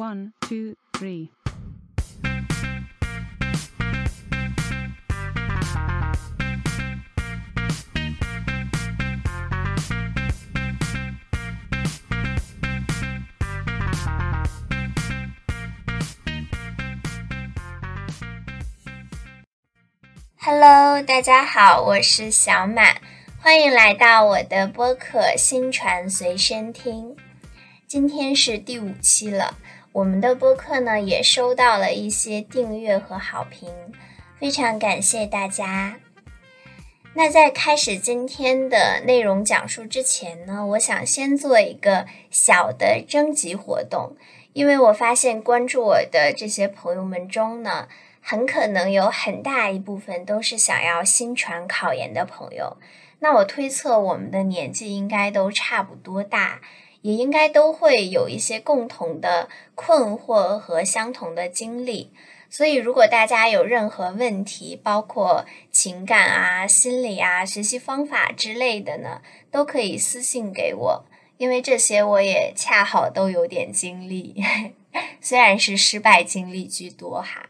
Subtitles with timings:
[0.00, 1.28] One, two, three.
[21.06, 22.96] 大家好，我是小满，
[23.40, 27.10] 欢迎来到我的播客《新传随身听》。
[27.86, 29.58] 今天是第五期了，
[29.92, 33.68] 我们的播客呢也收到了一些订阅和好评，
[34.38, 35.98] 非常感谢大家。
[37.14, 44.16] 那在开始今天的内容讲述之前呢，我想先做一个小的征集活动，
[44.52, 47.88] 因为我发现关注我的这些朋友们中呢。
[48.22, 52.76] 很可能有很大一部分都是想要新传考研的朋友，
[53.20, 56.60] 那我推测我们的年纪应该都差不多大，
[57.02, 62.12] 也应该都会有一些共同的困惑和相同的经历。
[62.48, 71.04] 所以，如果大家有任何问题，包括情感啊、心理啊、学习方法之类的呢，都可以私信给我，
[71.36, 74.42] 因为这些我也恰好都有点经历，
[75.20, 77.48] 虽然是失败经历居多哈。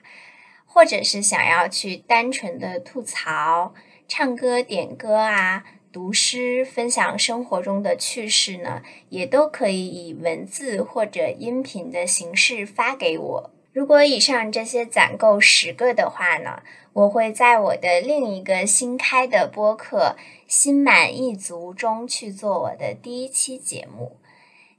[0.72, 3.74] 或者是想要去单纯的吐槽、
[4.06, 13.50] 唱歌、点歌啊、读诗、分享生活中的趣事呢，也都可以以文字或者音频的形式发给我。
[13.72, 24.16] 如果以上这些攒够十个的话呢，我会在我的另一个新开的播客《心满意足》中去做我的第一期节目。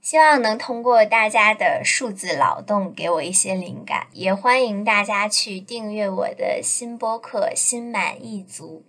[0.02, 8.82] 希望能通过大家的数字劳动给我一些灵感，也欢迎大家去订阅我的新播客《心满意足》。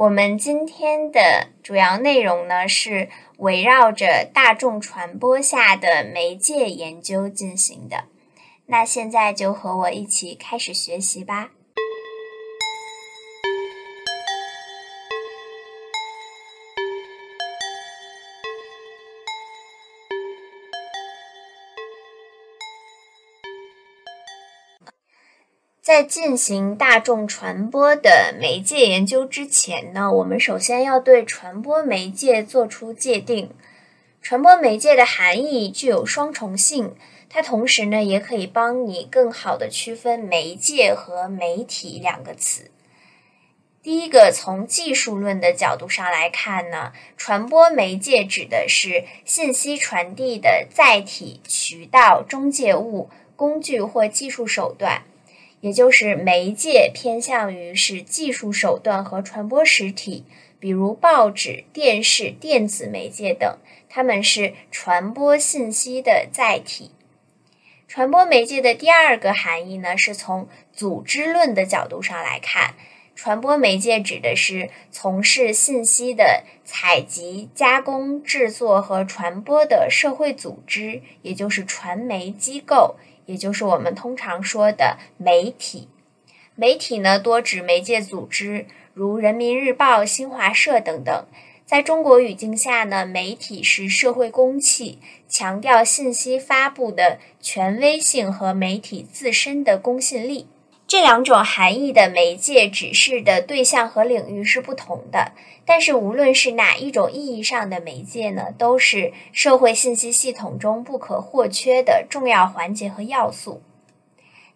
[0.00, 8.04] 我们今天的主要内容呢是围绕着大众传播下的媒介研究进行的。
[8.64, 11.50] 那现在就和我一起开始学习吧。
[25.90, 33.50] 在进行大众传播的媒介研究之前呢，我们首先要对传播媒介做出界定。
[34.22, 36.94] 传播媒介的含义具有双重性，
[37.28, 42.70] 它同时呢也可以帮你更好的区分媒介和媒体两个词。
[43.82, 55.02] 第一个，从技术论的角度上来看呢，传播媒介指的是信息传递的载体、渠道、中介物、工具或技术手段。
[55.60, 60.24] 也就是媒介偏向于是技术手段和传播实体，
[60.58, 66.92] 比如报纸、电视、电子媒介等，它们是传播信息的载体。
[67.86, 72.74] 传播媒介的第二个含义呢，是从组织论的角度上来看，
[73.16, 82.96] 传播媒介指的是从事信息的采集、加工、制作和传播的社会组织，也就是传媒机构。
[83.30, 85.86] 也就是我们通常说的媒体，
[86.56, 91.26] 媒体呢多指媒介组织，如人民日报、新华社等等。
[91.64, 94.98] 在中国语境下呢，媒体是社会公器，
[95.28, 100.48] 强调信息发布的权威性和媒体自身的公信力。
[100.90, 105.30] 这两种含义的媒介指示的对象和领域是不同的，
[105.64, 113.62] 但是无论是哪一种意义上的媒介呢，都是社会信息系统中不可或缺的重要环节和要素。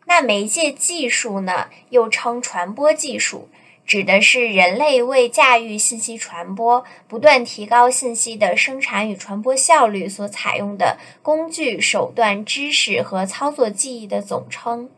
[0.06, 3.48] 那媒介技术呢，又称传播技术，
[3.86, 14.90] 指的是人类为驾驭信息传播、不断提高信息的生产与传播效率所采用的工具、手段、知识和操作技艺的总称。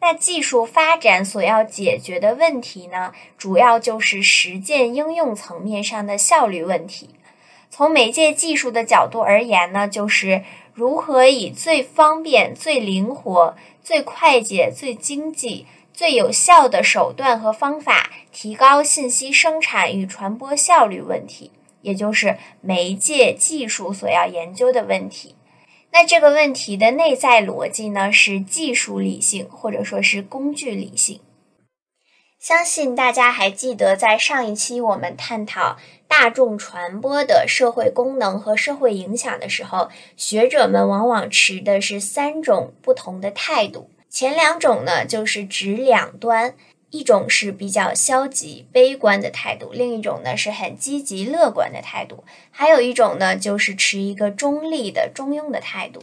[0.00, 7.10] 那技术发展所要解决的问题呢，主要就是实践应用层面上的效率问题。
[7.70, 10.42] 从媒介技术的角度而言呢，就是
[10.74, 21.50] 如何以最方便、最灵活、最快捷、最经济、最有效的手段和方法，提高信息生产与传播效率问题，
[21.80, 25.35] 也就是媒介技术所要研究的问题。
[25.98, 31.22] 那这个问题的内在逻辑呢，是技术理性，或者说是工具理性。
[32.38, 39.88] 相信大家还记得，在上一期我们探讨大众传播的社会功能和社会影响的时候，
[40.18, 43.88] 学者们往往持的是三种不同的态度。
[44.10, 46.54] 前两种呢，就是指两端。
[46.90, 56.02] 一种是比较消极悲观的态度，另一种呢是很积极乐观的态度，还有一种呢就是持一个中立的中庸的态度。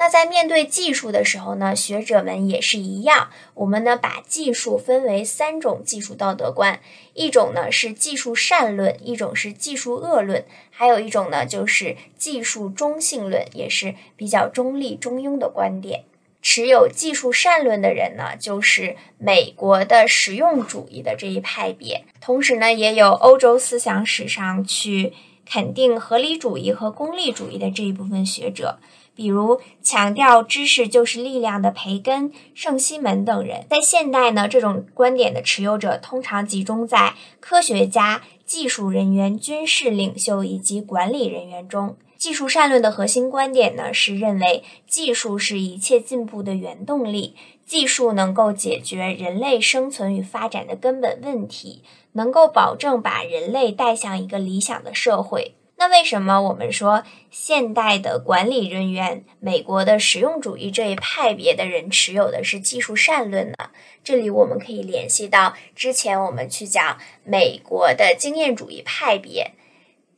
[0.00, 3.30] 那在面对技术的时候呢，学者们也是一样。
[3.54, 6.78] 我们呢把技术分为三种技术道德观，
[7.14, 16.04] 一种呢是技术善论，一种是技术恶论，还有一种呢就是技术中性论，也是比较中立中庸的观点。
[16.50, 25.12] 持有技术善论的人呢，就是美国的实用主义的这一派别，同时呢也有欧洲思想史上去
[25.44, 28.78] 肯定合理主义和功利主义的这一部分学者。
[29.14, 41.98] 比如强调知识就是力量的培根、圣西门等人，在现代呢，这种观点的持有者通常集中在科学家、技术人员、军事领袖以及管理人员中。
[42.18, 55.54] 技术善论的核心观点呢，是认为技术是一切进步的原动力，技术能够解决人类生存与发展的根本问题，能够保证把人类带向一个理想的社会。
[55.76, 63.70] 那为什么我们说现代的管理人员，美国的实用主义这一派别的人持有的是技术善论呢？
[64.02, 69.52] 这里我们可以联系到之前我们去讲美国的经验主义派别。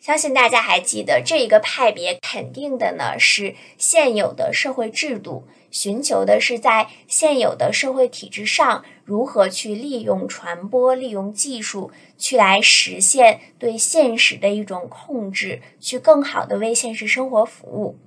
[0.01, 17.99] 相信大家还记得，这一个派别肯定的呢是现有的社会制度，寻求的是在现有的社会体制上如何去利用传播、利用技术去来实现对现实的一种控制，去更好的为现实生活服务。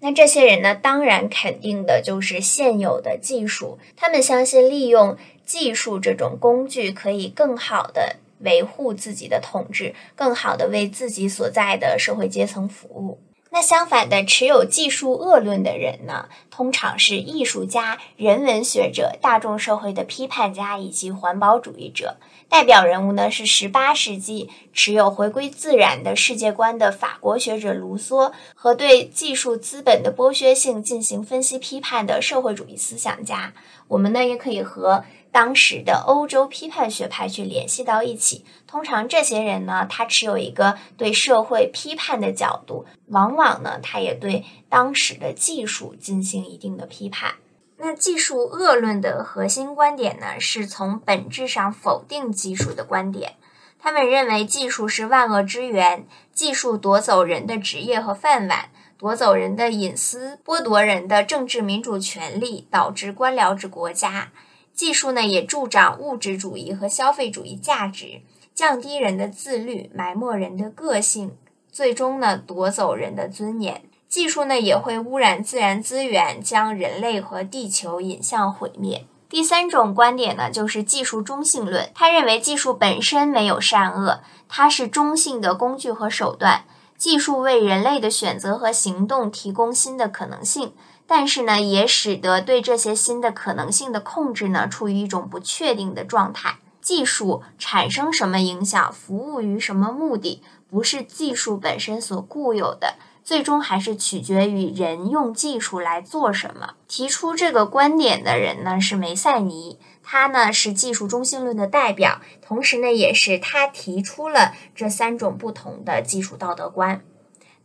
[0.00, 8.16] 那这些人呢，当然肯定的就是现有的技术，他们相信利用技术这种工具可以更好的。
[8.40, 13.20] 维护自己的统治，更好的为自己所在的社会阶层服务。
[13.50, 22.18] 那相反的，持有技术恶论的人呢，通常是艺术家、人文学者、大众社会的批判家以及环保主义者。
[22.50, 33.54] 代表人物呢是十八世纪持有回归自然的世界观的法国学者卢梭和对技术资本的剥削性进行分析批判的社会主义思想家。
[33.88, 35.04] 我们呢也可以和。
[35.30, 47.34] 当时的欧洲批判学派去联系到一起，通常这些人呢，他持有一个对社会批判的角度，往往呢，他也对当时的技术进行一定的批判。
[47.76, 53.34] 那技术恶论的核心观点呢，是从本质上否定技术的观点。
[53.78, 64.32] 他们认为技术是万恶之源，技术夺走人的职业和饭碗，夺走人的隐私，剥夺人的政治民主权利，导致官僚制国家。
[64.78, 68.20] 技术呢，也助长物质主义和消费主义价值，
[68.54, 71.36] 降低人的自律，埋没人的个性，
[71.72, 73.82] 最终呢，夺走人的尊严。
[74.08, 79.04] 技术呢，也会污染自然资源，将人类和地球引向毁灭。
[79.28, 81.90] 第三种观点呢，就是技术中性论。
[81.92, 86.62] 他认为技术本身没有善恶，它是中性的工具和手段。
[86.96, 90.72] 技术为人类的选择和行动提供新的可能性。
[91.08, 96.58] 但是呢，也使得对这些新的可能性的控制呢，处于一种不确定的状态。
[96.82, 106.74] 技术产生什么影响，服务于什么目的，不是技术本身所固有的，最终还是取决于人用技术来做什么。
[106.86, 117.02] 提出这个观点的人呢，是梅赛尼，他呢是技术中心论的代表，同时呢，也是他提出了这三种不同的技术道德观。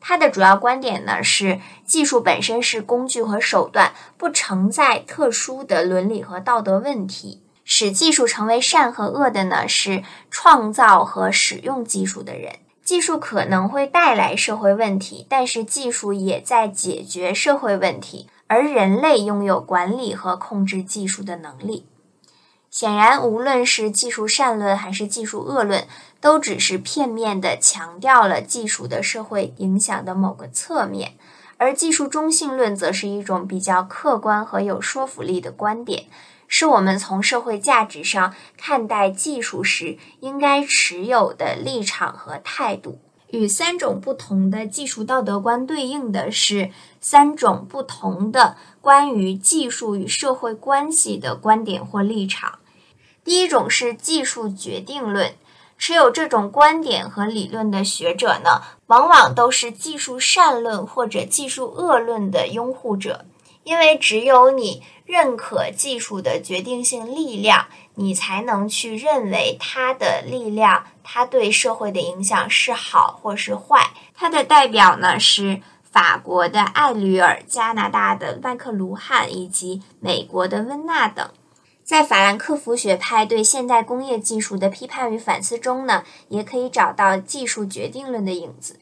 [0.06, 7.42] 他的主要观点呢是，技术本身是工具和手段，不承载特殊的伦理和道德问题。
[7.64, 12.56] 使技术成为善和恶的呢是创造和使用技术的人。
[12.83, 21.88] 技术可能会带来社会问题，但是技术也在解决社会问题，而人类拥有管理和控制技术的能力。
[22.69, 25.88] 显然，无论是技术善论还是技术恶论。
[26.23, 31.18] 都只是片面的强调了技术的社会影响的某个侧面，
[31.57, 36.06] 而技术中性论则是一种比较客观和有说服力的观点，
[36.47, 42.99] 是我们从社会价值上看待技术时应该持有的立场和态度。
[43.31, 52.59] 与三种不同的技术道德观对应的是三种不同的关于技术与社会关系的观点或立场。
[53.25, 55.33] 第一种是技术决定论。
[55.77, 63.25] 持有这种观点和理论的学者呢，往往都是技术善论或者技术恶论的拥护者，
[63.63, 67.65] 因为只有你认可技术的决定性力量，
[67.95, 73.92] 你才能去认为它的力量，它对社会的影响是好或是坏。
[74.15, 75.61] 它的代表呢是
[75.92, 81.30] 法国的艾吕尔、加拿大的麦克卢汉以及美国的温纳等。
[81.94, 88.80] 在法兰克福学派对现代工业技术的批判与反思中呢，也可以找到技术决定论的影子。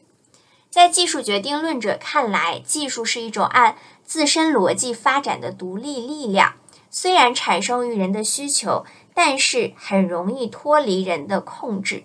[0.70, 6.54] 在技术决定论者看来，技术是一种按自身逻辑发展的独立力量，
[6.88, 12.04] 虽然产生于人的需求，但是很容易脱离人的控制。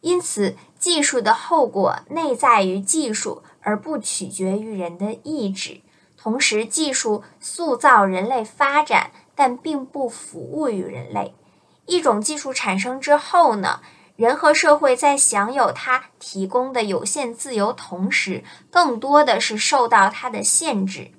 [0.00, 5.80] 因此，技术的后果内在于技术，而不取决于人的意志。
[6.16, 11.34] 同时，技术塑造人类发展，但并不服务于人类。
[11.86, 13.80] 一种技术产生之后呢？
[14.16, 21.10] 人和社会在享有它提供的有限自由同时，更多的是受到它的限制。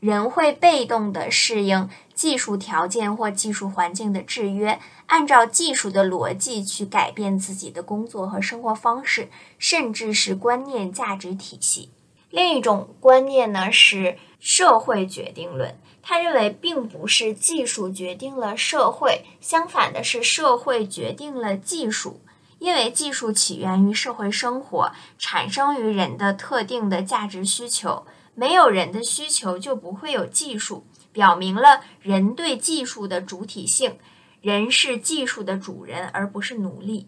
[0.00, 11.90] 人会被动地适应技术条件或技术环境的制约，按照技术的逻辑去改变自己的工作和生活方式，甚至是观念、价值体系。
[12.30, 15.78] 另一种观念呢是社会决定论，
[16.10, 22.20] 他认为并不是技术决定了社会，相反的是社会决定了技术。
[22.58, 24.90] 因为技术起源于社会生活，
[25.20, 33.96] 产生于人的特定的价值需求，没有人的需求就不会有技术，表明了人对技术的主体性，
[34.40, 37.06] 人是技术的主人而不是奴隶。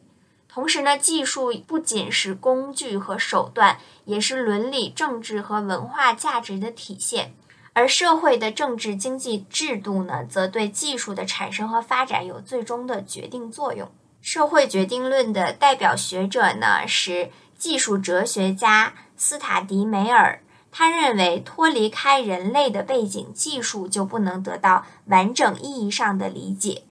[0.48, 7.34] 同时呢，技术不仅是工具和手段，也是伦理、政治和文化价值的体现，
[7.74, 13.90] 而社会的政治经济制度呢，则对技术的产生和发展有最终的决定作用。
[14.20, 20.42] 社会决定论的代表学者呢是技术哲学家斯塔迪梅尔。
[20.70, 26.84] 他认为，脱离开人类的背景，技术就不能得到完整意义上的理解。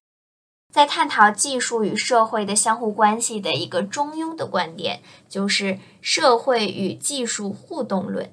[0.71, 8.31] 在探讨技术与社会的相互关系的一个中庸的观点，就是社会与技术互动论。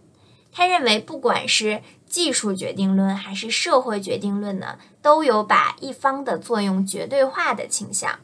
[0.52, 8.19] 他认为，不管是技术决定论还是社会决定论呢，都有把一方的作用绝对化的倾向。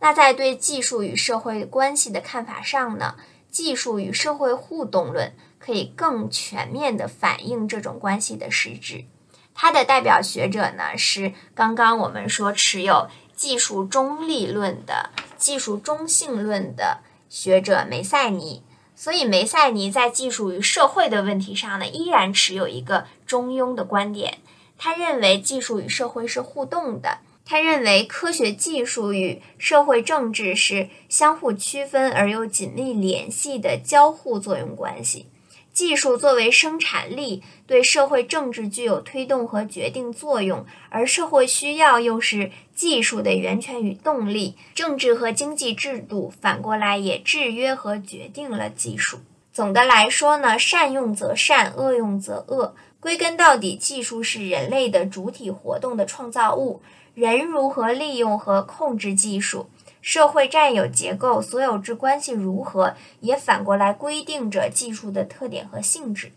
[0.00, 3.14] 那在对技术与社会关系的看法上呢？
[3.50, 9.06] 技术与社会互动论可以更全面地反映这种关系的实质。
[9.52, 18.62] 它的代表学者呢是刚刚我们说持有技术中立论的技术中性论的学者梅塞尼。
[18.94, 24.38] 所以梅塞尼在技术与社会的问题上呢，依然持有一个中庸的观点。
[24.76, 27.18] 他认为技术与社会是互动的。
[27.44, 35.26] 他认为，科学技术与社会政治是相互区分而又紧密联系的交互作用关系。
[35.72, 44.56] 技术作为生产力，对社会政治具有推动和决定作用，而社会需要又是技术的源泉与动力。
[44.74, 49.18] 政治和经济制度反过来也制约和决定了技术。
[49.52, 52.74] 总的来说呢，善用则善，恶用则恶。
[53.00, 56.82] 归根到底，技术是人类的主体活动的创造物。
[57.14, 59.68] 人如何利用和控制技术，
[60.00, 66.32] 社会占有结构、所有制关系如何，也反过来规定着技术的特点和性质。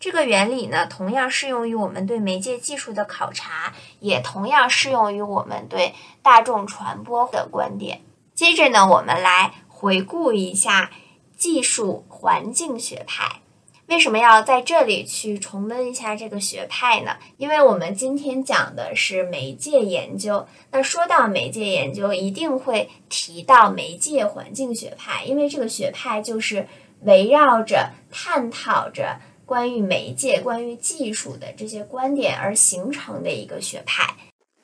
[0.00, 8.02] 这个原理呢，同样适用于我们对媒介技术的考察，也同样适用于我们对大众传播的观点。
[8.34, 10.90] 接着呢，我们来回顾一下
[11.36, 13.40] 技术环境学派。
[13.88, 17.16] 为什么要在这里去重温一下这个学派呢？
[17.36, 26.66] 因为我们今天讲的是媒介研究，那说到媒介研究，一定会提到媒介环境学派，因为这个学派就是
[27.02, 34.16] 围绕着探讨着关于媒介、关于技术的这些观点而形成的一个学派。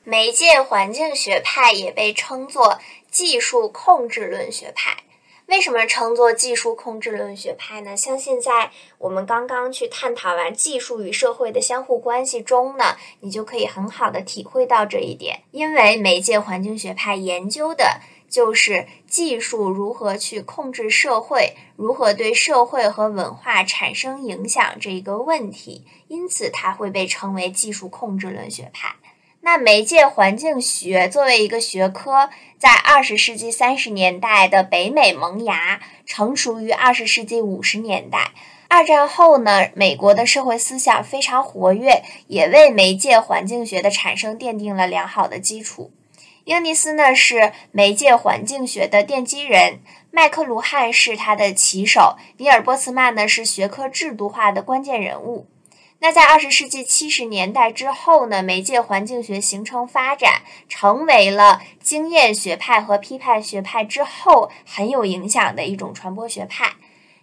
[0.02, 4.96] 媒介环境学派也被称作技术控制论学派。
[5.52, 7.94] 为什么称作技术控制论学派呢？
[7.94, 15.42] 相信在我们刚刚去探讨完技术与社会的相互关系中呢，你就可以很好的体会到这一点。
[15.50, 28.96] 因为媒介环境学派研究的就是技术如何去控制社会，如何对社会和文化产生影响这一个问题，因此它会被称为技术控制论学派。
[29.44, 38.30] 那媒介环境学作为一个学科，在二十世纪三十年代的北美萌芽，成熟于二十世纪五十年代。
[38.68, 45.90] 二战后呢，美国的社会思想非常活跃，也为媒介环境学的产生奠定了良好的基础。
[46.44, 49.80] 英尼斯呢是媒介环境学的奠基人，
[50.12, 55.48] 麦克卢汉是他的旗手，尼尔波茨曼呢是学科制度化的关键人物。
[56.02, 66.72] 那在二十世纪七十年代之后呢，媒介环境学形成发展，成为了经验学派和批判学派之后很有影响的一种传播学派。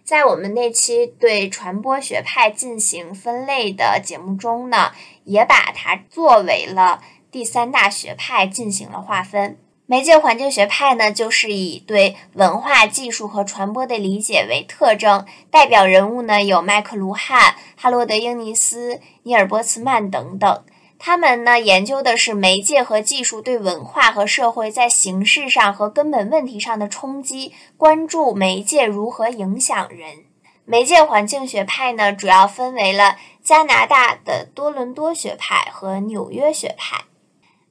[0.02, 4.92] 在我们那期对传播学派进行分类的节目中呢，
[5.24, 9.58] 也把它作为了第三大学派进行了划分。
[9.90, 20.62] 媒介环境学派呢，就是以对文化技术和传播的理解为特征，代表人物呢有麦克卢汉、哈罗德·英尼斯、尼尔·波茨曼等等。
[20.96, 30.18] 他们呢研究的是媒介和技术对文化和社会在形式上和根本问题上的冲击，关注媒介如何影响人。
[30.64, 37.06] 媒介环境学派呢，主要分为了加拿大的多伦多学派和纽约学派。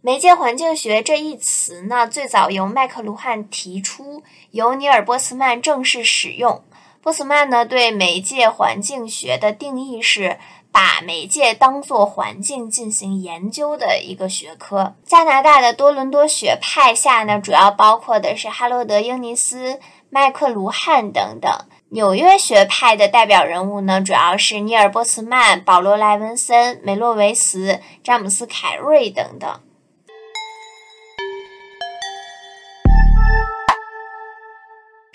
[0.01, 6.63] 媒介环境学这一词呢，最早由麦克卢汉提出，由尼尔·波茨曼正式使用。
[7.01, 10.39] 波茨曼呢，对媒介环境学的定义是
[10.71, 14.95] 把媒介当作环境进行研究的一个学科。
[15.03, 21.51] 加拿大的多伦多学派下呢，主要包括的是哈罗德·英尼斯、麦克卢汉等等。
[21.89, 29.59] 纽约学派的代表人物呢，主要是尼尔·波茨曼、保罗·莱文森、梅洛维茨、詹姆斯·凯瑞等等。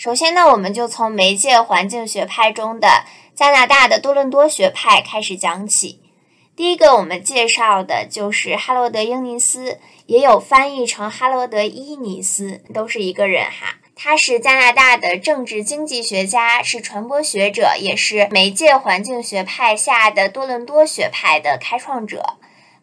[0.05, 5.99] 首先呢，我们就从媒介环境学派中的加拿大的多伦多学派开始讲起。
[6.55, 13.77] 第一个我们介绍的就是哈罗德·英尼斯，也有翻译成哈罗德·伊尼斯，都是一个人哈。
[13.97, 22.35] 他是加拿大的政治经济学家，是传播学者，也是媒介环境学派下的多伦多学派的开创者。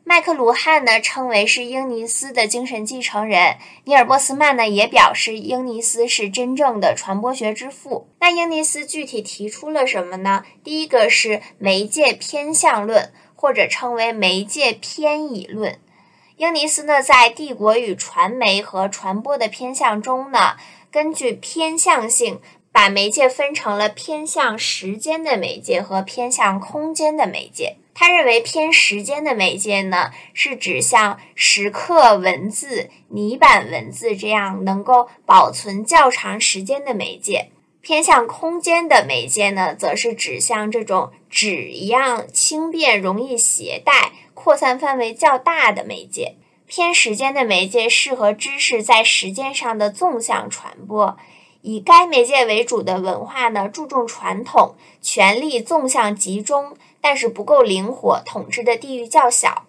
[0.03, 8.10] 麦克卢汉呢称为是英尼斯的精神继承人，尼尔波斯曼呢也表示英尼斯是真正的传播学之父。
[8.20, 10.43] 那英尼斯具体提出了什么呢？
[10.63, 15.79] 第一个是媒介偏向论，或者称为媒介偏倚论。
[16.38, 20.58] 英尼斯呢在《帝国与传媒和传播的偏向》中呢，
[20.91, 22.41] 根据偏向性，
[22.72, 27.77] 把媒介分成了偏向时间的媒介和偏向空间的媒介。
[27.94, 46.36] 他认为偏时间的媒介呢，是指像石刻文字、泥板文字这样能够保存较长时间的媒介；偏向空间的媒介呢，则是指像这种纸一样轻便、容易携带、扩散范围较大的媒介。
[46.66, 51.18] 偏时间的媒介适合知识在时间上的纵向传播。
[51.62, 56.77] 以该媒介为主的文化呢，注重传统，权力纵向集中。
[57.01, 59.66] 但是不够灵活，统治的地域较小。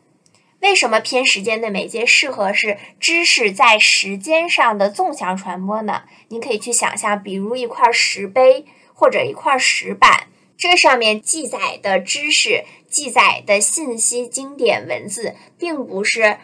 [0.60, 6.02] 为什么偏时间的媒介适合是知识在时间上的纵向传播呢？
[6.28, 16.38] 你可以去想象，比如一块石碑或者一块石板，这上面记载的知识、记载的信息、经典文字，并不是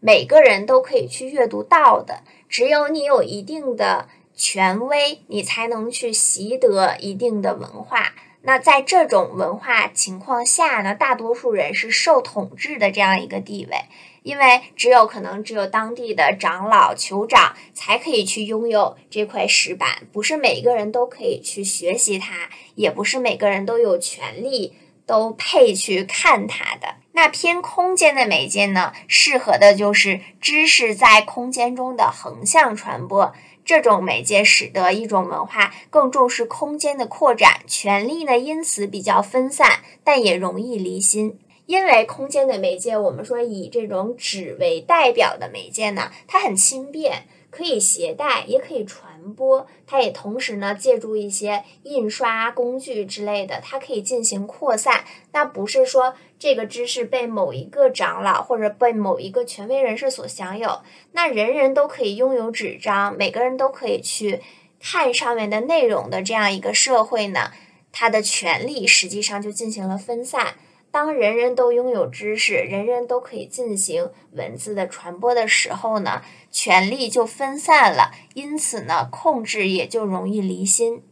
[0.00, 2.22] 每个人都可以去阅读到的。
[2.48, 8.14] 只有你有一定的权威，你才能去习得一定的文化。
[8.48, 13.76] 那在这种文化情况下呢，大多数人是受统治的这样一个地位，
[14.22, 24.72] 因为只有可能只有当地的长老、酋长才可以去拥有这块石板，不是每一个人都可以去学习它，也不是每个人都有权利
[25.04, 26.94] 都配去看它的。
[27.12, 33.34] 那偏空间的媒介呢，适合的就是知识在空间中的横向传播。
[33.68, 41.38] 这种媒介使得一种文化更重视空间的扩展，权力呢因此比较分散，但也容易离心。
[41.66, 47.24] 因为空间的媒介，我们说以这种纸为代表的媒介呢，它很轻便。
[47.50, 49.66] 可以携带，也可以传传播。
[49.86, 55.04] 它也同时呢，借助一些印刷工具之类的，它可以进行扩散。
[55.32, 64.40] 那不是说这个知识被某一个长老或者被某一个权威人士所享有，那人人都可以拥有纸张，每个人都可以去
[64.80, 67.50] 看上面的内容的这样一个社会呢，
[67.90, 70.54] 它的权利实际上就进行了分散。
[70.98, 81.04] 当人人都拥有知识，人人都可以进行文字的传播的时候呢，权力就分散了，因此呢，控制也就容易离心。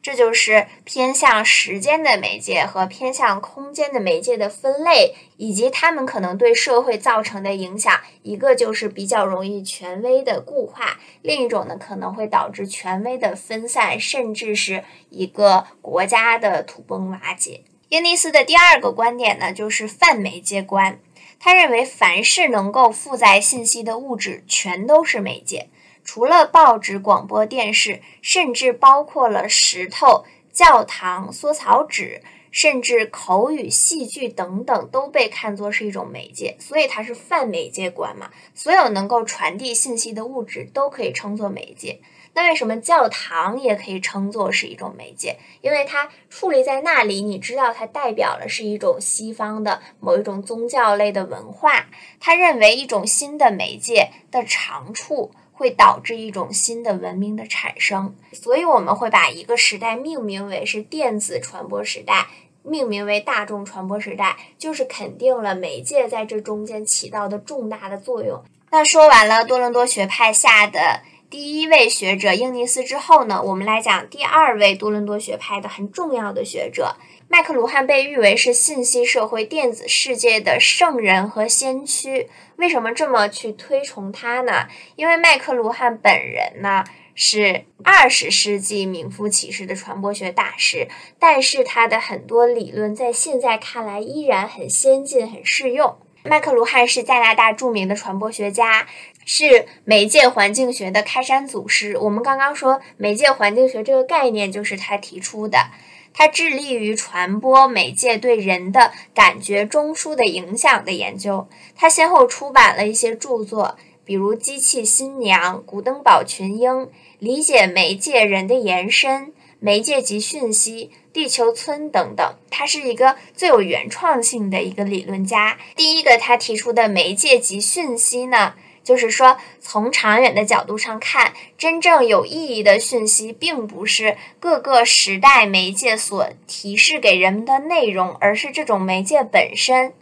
[0.00, 8.00] 这就是偏向时间的媒介和偏向空间的媒介的分类，以及他们可能对社会造成的影响。
[8.22, 17.64] 一个就是比较容易权威的固化，另一种呢可能会导致权威的分散，甚至是一个国家的土崩瓦解。
[17.90, 21.00] 耶尼斯的第二个观点呢，就是泛媒介观。
[21.40, 25.68] 他认为，凡是能够负载信息的物质，全都是媒介。
[26.04, 32.22] 除了报纸、广播电视，甚至包括了石头、教堂、缩草纸，
[32.52, 36.56] 甚至口语、戏剧等等，都被看作是一种媒介。
[36.60, 38.30] 所以，它是泛媒介观嘛？
[38.54, 42.00] 所有能够传递信息的物质都可以称作媒介。
[42.34, 45.38] 那为什么教堂也可以称作是一种媒介？
[45.60, 51.86] 因为它矗立在那里，你知道它代表了是一种西方的某一种宗教类的文化。
[52.18, 55.32] 他认为一种新的媒介的长处。
[55.52, 58.14] 会导致一种新的文明的产生。
[58.32, 62.28] 所以我们会把一个时代命名为是电子传播时代，
[62.62, 68.42] 命名为大众传播时代，就是肯定了媒介在这中间起到的重大的作用。
[68.70, 76.96] 那说完了多伦多学派下的第一位学者英尼斯之后呢，我们来讲第二位多伦多学派的很重要的学者。
[77.28, 82.28] 麦克卢汉被誉为是信息社会电子世界的圣人和先驱。
[82.56, 84.66] 为什么这么去推崇他呢？
[84.96, 86.82] 因为麦克卢汉本人呢
[87.14, 90.88] 是二十世纪名副其实的传播学大师，
[91.20, 95.96] 但是他的很多理论在现在看来依然很先进、很适用。
[96.22, 98.86] 麦克卢汉是加拿大著名的传播学家，
[99.24, 101.96] 是媒介环境学的开山祖师。
[101.98, 105.70] 我们刚刚说媒介环境学这个概念就是他提出的。
[106.12, 111.46] 他致力于传播媒介对人的感觉中枢的影响的研究。
[111.76, 116.70] 他先后出版了一些著作，比如《机器新娘》《古登堡群英》
[117.20, 119.22] 《理解媒介人的延伸》
[119.60, 122.34] 《媒介及讯息》《地球村》等等。
[122.50, 125.58] 他是一个最有原创性的一个理论家。
[125.76, 128.54] 第一个他提出的媒介及讯息呢？
[128.82, 139.92] 就是说，从长远的角度上看，真正有意义的讯息，并不是各个时代媒介所提示给人们的内容，而是这种媒介本身。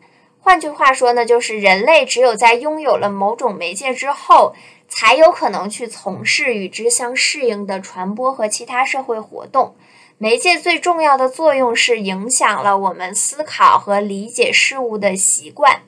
[0.40, 4.54] 换句话说呢，就是人类只有在拥有了某种媒介之后，
[4.88, 9.74] 才有可能去从事与之相适应的传播和其他社会活动。
[10.16, 15.82] 媒介最重要的作用是影响了我们思考和理解事物的习惯。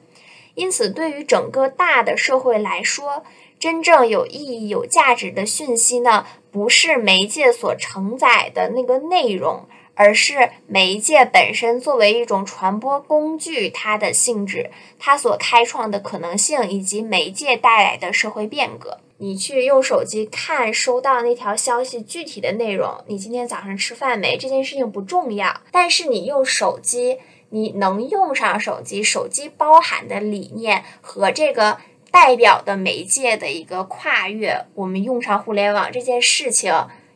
[0.60, 3.24] 因此，对于整个大的社会来说，
[3.58, 18.98] 真正有意义、有价值的讯息呢，不是媒介所承载的那个内容，而是媒介本身作为一种传播工具，它的性质、它所开创的可能性，以及媒介带来的社会变革。
[19.16, 24.36] 你去用手机看收到那条消息具体的内容，你今天早上吃饭没？
[24.36, 27.16] 这件事情不重要，但是你用手机。
[27.50, 31.78] 你能用上手机，手机包含的理念和这个
[32.10, 36.72] 代表的媒介的一个跨越，我们用上互联网这件事情，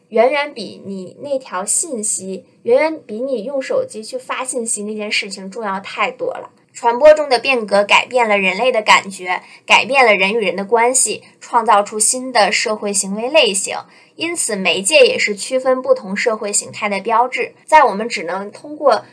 [0.08, 6.50] 远远比你那条信息，远远比你用手机去发信息那件事情重要太多了。
[6.72, 13.76] 传播中的变革改变了人类的感觉，改变了人与人的关系，创造出新的社会行为类型。
[14.16, 17.54] 因此，媒介也是区分不同社会形态的标志。
[17.64, 19.04] 在我们只能通过。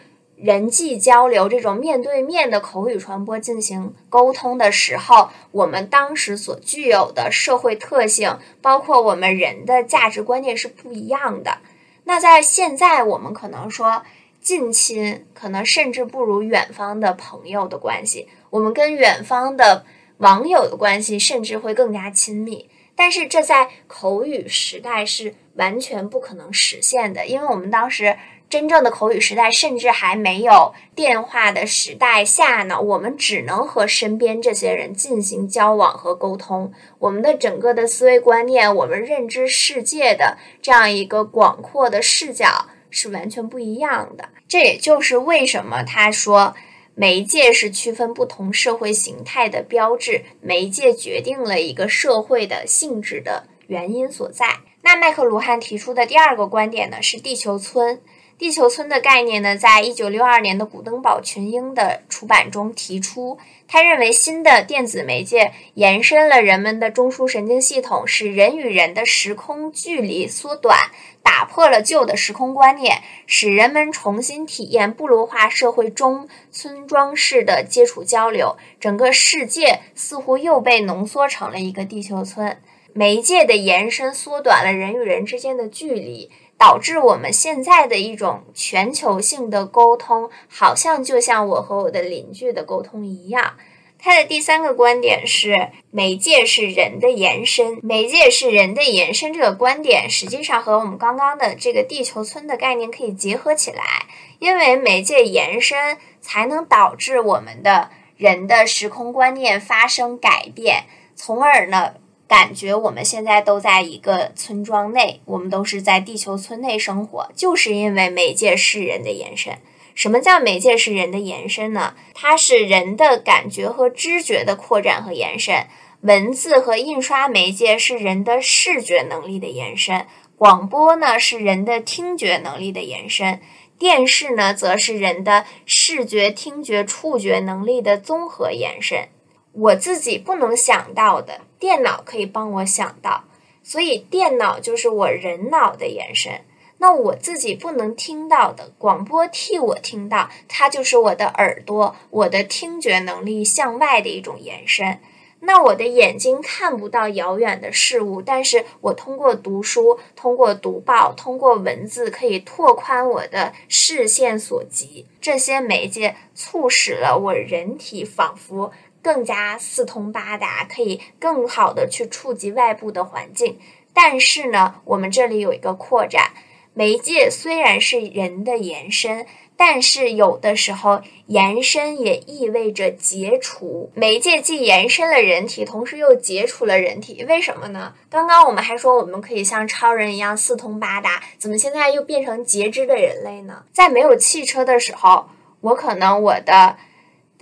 [0.42, 11.60] 人际交流这种面对面的口语传播进行沟通的时候，我们当时所具有的社会特性，包括我们人的价值观念是不一样的。
[12.06, 14.02] 那在现在，我们可能说
[14.42, 19.86] 近亲可能甚至不如远方的朋友的关系，我们跟远方的
[20.18, 22.68] 网友的关系甚至会更加亲密。
[22.96, 28.18] 但是这在口语时代是完全不可能实现的，因为我们当时。
[28.52, 36.74] 真正的口语时代，甚至还没有电话的时代下呢，我们只能和身边这些人进行交往和沟通。
[37.00, 44.28] 我们的整个的思维观念，我们认知世界的这样一个广阔的视角是完全不一样的。
[44.50, 46.54] 这也就是为什么他说
[46.94, 54.58] 媒介是区分不同社会形态的标志，媒介决定了一个社会的性质的原因所在。
[54.82, 58.02] 那麦克卢汉提出的第二个观点呢，是地球村。
[58.42, 63.38] 地球村的概念呢，在一九六二年的古登堡群英的出版中提出。
[63.68, 70.76] 他认为，新的电子媒介延伸了人们的中枢神经系统，使人与人的时空距离缩短，
[71.22, 78.58] 打破了旧的时空观念，使人们重新体验部落化社会中村庄式的接触交流。
[78.80, 82.60] 整个世界似乎又被浓缩成了一个地球村。
[82.94, 86.32] 媒介的延伸缩短了人与人之间的距离。
[86.62, 93.56] 导致我们现在的一种全球性的沟通，好像就像我和我的邻居的沟通一样。
[93.98, 99.34] 他的第三个观点是，媒介是人的延伸，媒介是人的延伸。
[99.34, 104.06] 这个观点实际上和我们刚刚的这个地球村的概念可以结合起来，
[104.38, 110.84] 因为媒介延伸才能导致我们的人的时空观念发生改变，
[111.16, 111.96] 从而呢。
[112.32, 119.58] 感觉我们现在都在一个村庄内，我们都是在地球村内生活，就是因为媒介是人的延伸。
[119.94, 121.94] 什么叫媒介是人的延伸呢？
[122.14, 125.68] 它是人的感觉和知觉的扩展和延伸。
[126.04, 133.42] 文字和印刷媒介是人的视觉能力的延伸，广播呢是人的听觉能力的延伸，
[133.78, 139.10] 电视呢则是人的视觉、听觉、触觉能力的综合延伸。
[139.52, 143.26] 我自己不能想到的，电脑可以帮我想到；
[143.62, 146.42] 所以电脑就是我人脑的延伸。
[146.80, 155.00] 那我自己不能听到的广播替我听到，它就是我的耳朵，我的听觉能力向外的一种延伸。
[155.44, 165.06] 那我的眼睛看不到遥远的事物，但是我通过读书、通过读报、通过文字，可以拓宽我的视线所及。
[165.20, 168.72] 这些媒介促使了我人体仿佛
[169.02, 173.58] 更加四通八达，可以更好的去触及外部的环境。
[173.94, 176.32] 但是呢，我们这里有一个扩展。
[176.74, 179.26] 媒介虽然是人的延伸，
[179.58, 183.92] 但是有的时候延伸也意味着解除。
[183.94, 187.94] 媒介既延伸了人体，同时又解除了人体，为什么呢？
[188.10, 193.64] 刚刚我们还说我们可以像超人一样四通八达，怎么现在又变成截肢的人类呢？
[193.74, 195.28] 在没有汽车的时候，
[195.60, 196.78] 我可能我的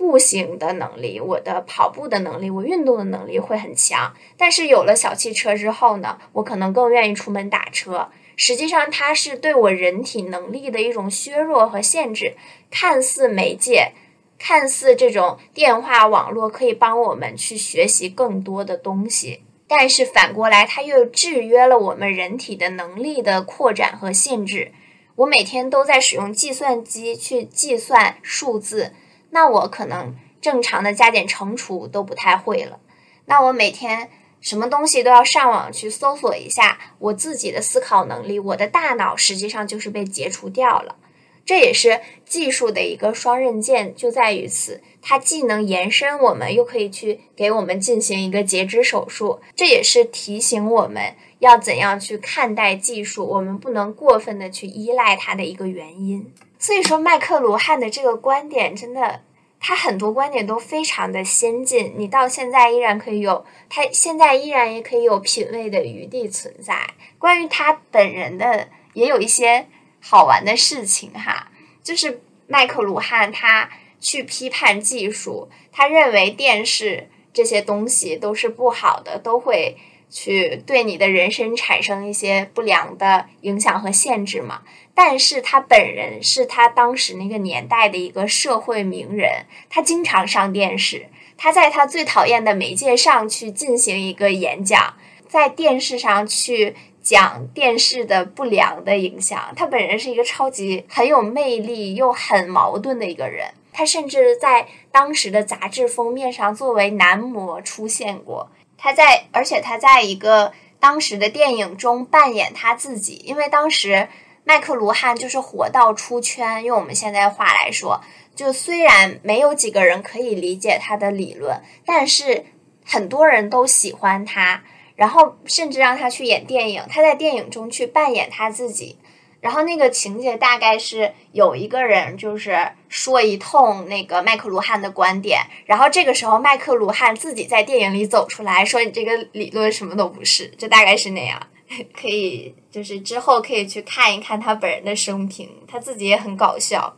[0.00, 8.08] 步行的能力、我的跑步的能力、我运动的能力会很强，但是有了小汽车之后呢，我可能更愿意出门打车。
[8.34, 12.32] 实际上，它是对我人体能力的一种削弱和限制。
[12.70, 13.92] 看似媒介，
[14.38, 24.72] 看似这种电话网络可以帮我们去学习更多的东西，但是反过来，它又制约了我们人体的能力的扩展和限制。
[25.16, 28.94] 我每天都在使用计算机去计算数字，
[29.30, 32.78] 那我可能正常的加减乘除都不太会了。
[33.26, 34.10] 那我每天。
[34.42, 40.96] 什么东西都要上网去搜索一下，我自己的思考能力，我的大脑实际上就是被截除掉了。
[41.44, 49.40] 这也是技术的一个双刃剑，就在于此，它既能延伸我们，又可以去给我们进行一个截肢手术。
[49.54, 56.32] 这也是提醒我们要怎样去看待技术，我们不能过分的去依赖它的一个原因。
[56.60, 59.22] 所以说，麦克卢汉的这个观点真的。
[59.62, 66.94] 他很多观点都非常的先进，你到现在依然可以有，他现在依然也可以有品味的余地存在。
[67.18, 69.66] 关于他本人的，也有一些
[70.00, 71.50] 好玩的事情哈，
[71.82, 73.68] 就是麦克卢汉他
[74.00, 79.76] 去批判技术，他认为电视这些东西都是不好的，都会
[80.10, 84.62] 去对你的人生产生一些不良的影响和限制嘛。
[84.92, 91.06] 但是他本人是他当时那个年代的一个社会名人，他经常上电视，
[91.38, 94.94] 他在他最讨厌的媒介上去进行一个演讲，
[95.26, 99.52] 在电视上去讲电视的不良的影响。
[99.56, 108.50] 他本人是一个超级很有魅力又很矛盾的一个人，他甚至在当时的杂志封面上作为男模出现过。
[108.80, 114.08] 他在，而且他在一个当时的电影中扮演他自己，因为当时。
[114.42, 118.00] 麦克卢汉就是火到出圈，用我们现在话来说，
[118.34, 122.46] 就虽然没有几个人可以理解他的理论，但是
[122.84, 124.64] 很多人都喜欢他，
[124.96, 128.98] 然后甚至让他去演电影，他在电影中去扮演他自己，
[129.40, 141.40] 然后那个情节大概是有一个人就是说一通那个麦克卢汉的观点，然后这个时候麦克卢汉自己在电影里走出来说：“你这个理论什么都不是。”就大概是那样。
[141.94, 146.96] 可以，就是之后可以去看一看他本人的生平，他自己也很搞笑。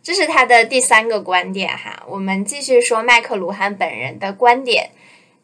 [0.00, 2.04] 这是他的第三个观点哈。
[2.06, 4.90] 我们继续说麦克卢汉本人的观点，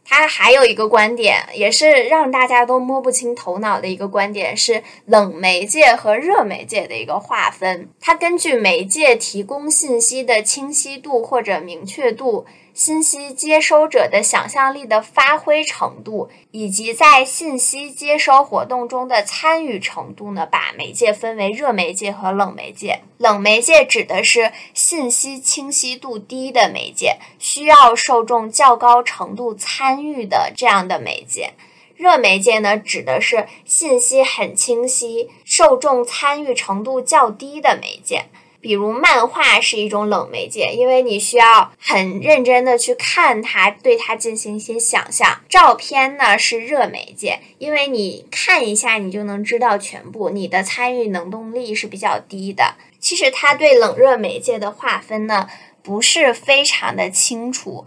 [0.05, 7.89] 他还有一个观点，也是让大家都摸不清头脑的一个观点，是冷媒介和热媒介的一个划分。
[8.01, 12.47] 他根据媒介提供信息的清晰度或者明确度。
[12.75, 20.47] 信息接收者的想象力的发挥程度，以及在信息接收活动中的参与程度呢？
[20.51, 23.01] 把媒介分为热媒介和冷媒介。
[23.19, 31.53] 冷媒介指的是信息清晰度低的媒介，需要受众较高程度参与的这样的媒介。
[31.95, 38.25] 热媒介呢，指的是信息很清晰，受众参与程度较低的媒介。
[38.63, 45.41] 比如漫画是一种冷媒介，因为你需要很认真的去看它，对它进行一些想象。
[45.49, 52.77] 照片呢是热媒介，因为你看一下你就能知道全部，你的参与能动力是比较低的。
[53.01, 55.49] 其实它对冷热媒介的划分呢
[55.83, 57.85] 不是非常的清楚，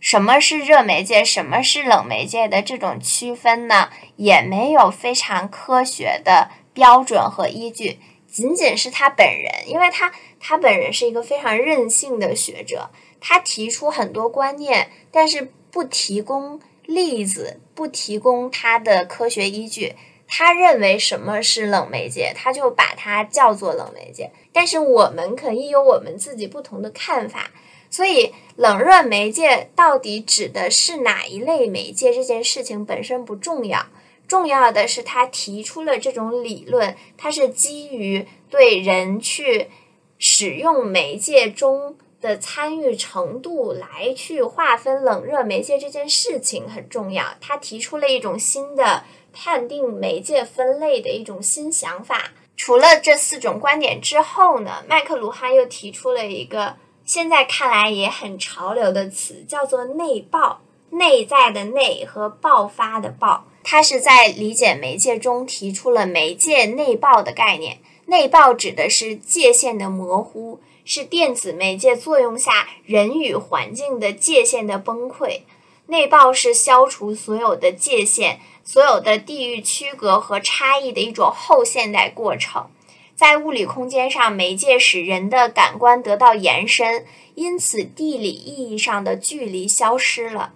[0.00, 8.00] 什么是热媒介，什么是冷媒介的这种区分呢，也没有非常科学的标准和依据。
[8.36, 19.94] 仅仅是他本人，因为他他本人是一个非常任性的学者，他提出很多观念，但是不提供例子，不提供他的科学依据。
[20.28, 24.30] 他认为什么是冷媒介，他就把它叫做冷媒介。
[24.52, 27.50] 但是我们可以有我们自己不同的看法。
[27.88, 33.86] 所以，冷热媒介到底指的是哪一类媒介，这件事情本身不重要。
[34.26, 39.70] 重要的是他提出了这种理论，它是基于对人去
[40.18, 47.24] 使用媒介中的参与程度来去划分冷热媒介这件事情很重要。
[47.40, 52.32] 他提出了一种新的判定媒介分类的一种新想法。
[52.56, 60.62] 除了这四种观点之后呢，麦克卢汉又提出了一个现在看来也很潮流的词，叫做内爆。
[60.90, 67.78] 内在的内和爆发的爆，它是在理解媒介中提出了媒介内爆的概念。
[68.06, 75.40] 内爆指的是界限的模糊，是电子媒介作用下人与环境的界限的崩溃。
[75.88, 78.38] 内爆是消除所有的界限。
[78.62, 82.66] 所有的地域区隔和差异的一种后现代过程，
[83.14, 87.04] 在物理空间上，媒介使人的感官得到延伸，
[87.36, 90.52] 因此地理意义上的距离消失了。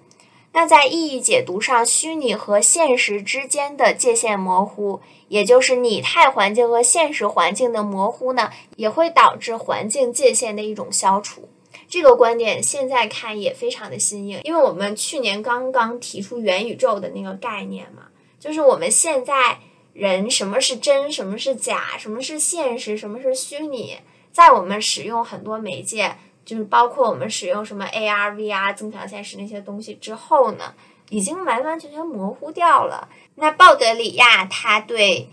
[0.53, 11.49] 那在意义解读上，虚拟和现实之间的界限模糊，也就是拟态环境和现实环境的模糊呢，也会导致环境界限的一种消除。
[11.89, 18.09] 这个观点现在看也非常的新颖，因为我们去年刚刚提出元宇宙的那个概念嘛，
[18.39, 19.59] 就是我们现在
[19.93, 23.99] 人什么是真，什么是假，什么是现实，什么是虚拟，
[24.33, 26.17] 在我们使用很多媒介，
[26.51, 30.75] 就是包括我们使用什么 AR、VR、增强现实那些东西之后呢，
[31.09, 33.09] 已经完完全全模糊掉了。
[33.37, 35.29] 那鲍德里亚他对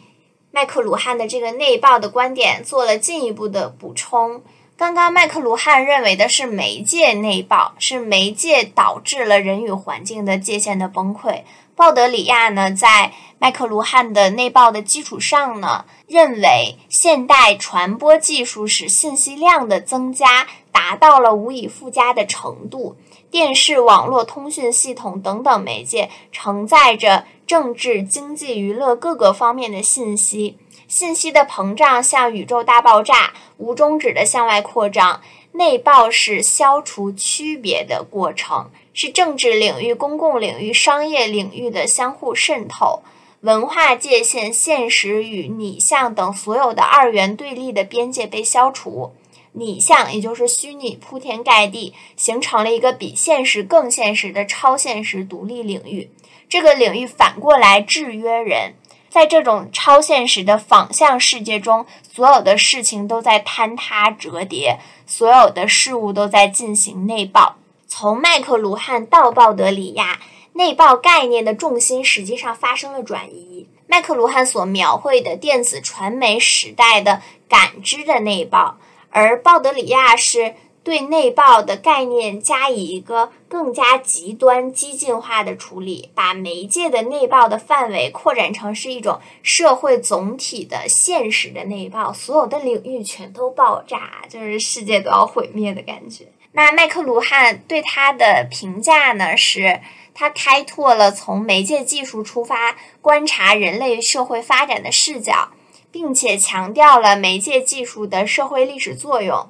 [0.52, 4.44] 麦克卢汉的这个内爆的观点做了进一步的补充。
[4.78, 11.42] 刚刚麦克卢汉认为的是媒介内爆，是媒介导致了人与环境的界限的崩溃。
[11.76, 22.98] 鲍德里亚呢，在麦克卢汉的内爆的基础上呢，认为现代传播技术使信息量的增加达到了无以复加的程度。
[23.30, 30.58] 电视、网络、通讯系统等等媒介承载着政治、经济、娱乐各个方面的信息。
[30.88, 35.22] 信息的膨胀像宇宙大爆炸，无终止的向外扩张。
[35.52, 43.02] 内爆是消除区别的过程，是政治领域、公共领域、商业领域的相互渗透。
[43.42, 49.14] 文化界限、现实与拟像等所有的二元对立的边界被消除，
[49.54, 56.10] 拟像也就是虚拟铺天盖地，形成了一个比现实更现实的超现实独立领域。
[56.50, 58.74] 这个领域反过来制约人。
[59.10, 67.56] 在这种超现实的仿象世界中，所有的事情都在坍塌折叠，所有的事物都在进行内爆。
[67.88, 70.20] 从麦克卢汉到鲍德里亚，
[70.58, 73.68] 内爆概念的重心实际上发生了转移。
[73.88, 78.78] 麦克卢汉所描绘的电子传媒时代的感知的内爆，
[79.12, 80.56] 而鲍德里亚是。
[80.84, 96.24] 对内爆的概念加以一个更加极端、激进化的处理，把媒介的内爆的范围扩展成是一种社会总体的现实的内爆，所有的领域全都爆炸，就是世界都要毁灭的感觉。
[96.54, 99.36] 那麦克卢汉对他的评价呢？
[99.36, 99.82] 是
[100.20, 105.50] 他开拓了从媒介技术出发观察人类社会发展的视角，
[105.92, 109.48] 并且强调了媒介技术的社会历史作用。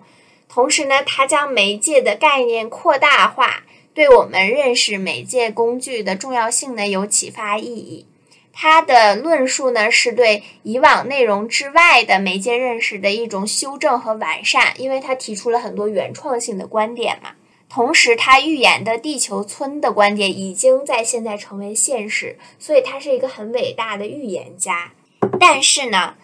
[0.50, 8.06] 同时呢，他将媒介的概念扩大化，对我们认识媒介工具的重要性呢有启发意义。
[8.52, 17.36] 他的论述呢是对以往内容之外的媒介认识的一种修正和完善，因为他提出了很多原创性的观点嘛。
[17.70, 24.94] 同时，他预言的地球村的观点已经在现在成为现实，所以他是一个很伟大的预言家。
[25.40, 26.16] 但是呢？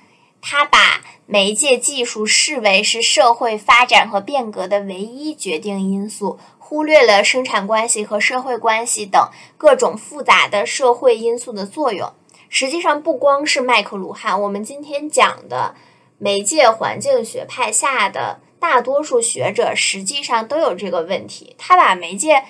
[0.45, 12.11] 他把媒介技术视为是社会发展和变革的唯一决定因素，忽略了生产关系和社会关系等各种复杂的社会因素的作用。
[12.49, 15.75] 实际上，不光是麦克卢汉，我们今天讲的
[16.17, 21.53] 媒介环境学派下的大多数学者，实际上都有这个问题。
[21.57, 22.45] 他把媒介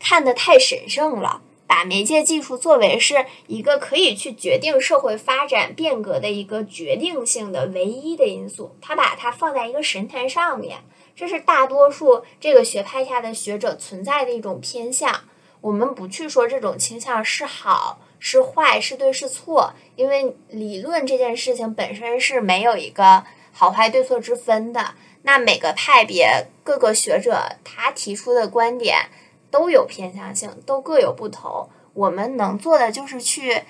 [0.00, 1.42] 看得太神圣了。
[1.66, 10.78] 把媒介技术作为是一个可以去决定社会发展变革的一个决定性的唯一的因素，他把它放在一个神坛上面，
[11.14, 15.24] 这是大多数这个学派下的学者存在的一种偏向。
[15.60, 24.94] 我们不去说这种倾向是好是坏是对是错，因为理论这件事情本身是没有一个好坏对错之分的。
[25.28, 29.10] 那每个派别各个学者他提出的观点。
[29.50, 31.70] 都有偏向性，都各有不同。
[31.94, 33.62] 我们能做的就是去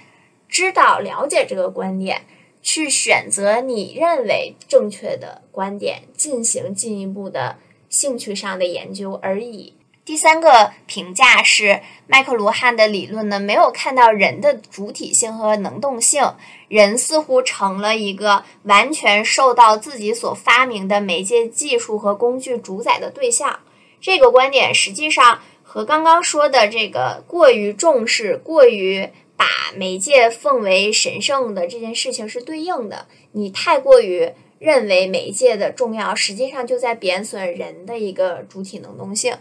[0.49, 2.23] 知道、了解这个观点，
[2.61, 9.78] 去选择你认为正确的观点，进行进一步的兴趣上的研究而已。
[10.09, 16.33] 第三个评价是，麦克卢汉的理论呢，没有看到人的主体性和能动性，
[16.69, 23.61] 人似乎成了一个完全受到自己所发明的媒介技术和工具主宰的对象。
[24.01, 29.45] 这个观点实际上和刚刚说的这个过于重视、过于把
[29.77, 33.07] 媒介奉为神圣的这件事情是对应的。
[33.33, 39.37] 你太过于认为媒介的重要，实际上就在贬损人的一个主体能动性。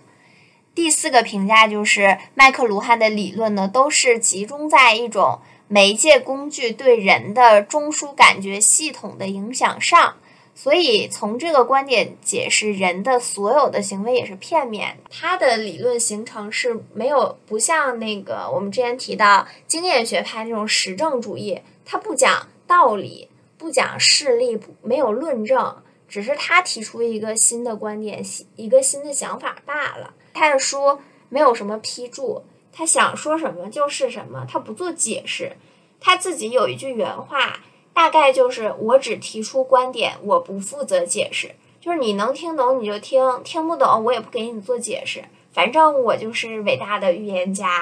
[0.77, 10.17] 第四个评价就是麦克卢汉的理论呢，都是集中在一种媒介工具对人的中枢感觉系统的影响上，
[10.53, 14.99] 所以从这个观点解释人的所有的行为也是片面。
[15.09, 28.23] 他的理论形成是没有不像那个我们之前提到经验学派那种实证主义，他不讲道理，不讲事例，没有论证，只是他提出一个新的观点，
[28.55, 30.13] 一个新的想法罢了。
[30.37, 35.57] 他的书没有什么批注，他想说什么就是什么，他不做解释。
[35.99, 37.59] 他自己有一句原话，
[37.91, 41.55] 大概就是“我只提出观点，我不负责解释”。
[41.81, 45.23] 就是你能听懂你就听，听不懂我也不给你做解释。
[45.51, 47.81] 反正我就是伟大的预言家。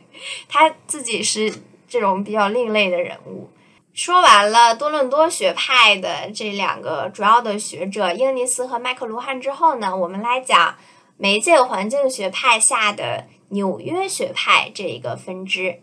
[0.46, 1.52] 他自己是
[1.88, 3.48] 这种比较另类的人物。
[3.94, 10.74] 说完了多伦多学派的这两个主要的学者英尼斯和麦克卢汉之后呢，我们来讲。
[11.16, 15.80] 媒介环境学派下的纽约学派这一个分支，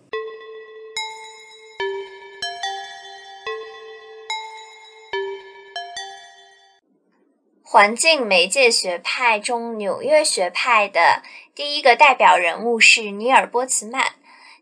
[7.63, 11.23] 环境媒介学派中，纽约学派的
[11.55, 14.15] 第一个代表人物是尼尔·波茨曼。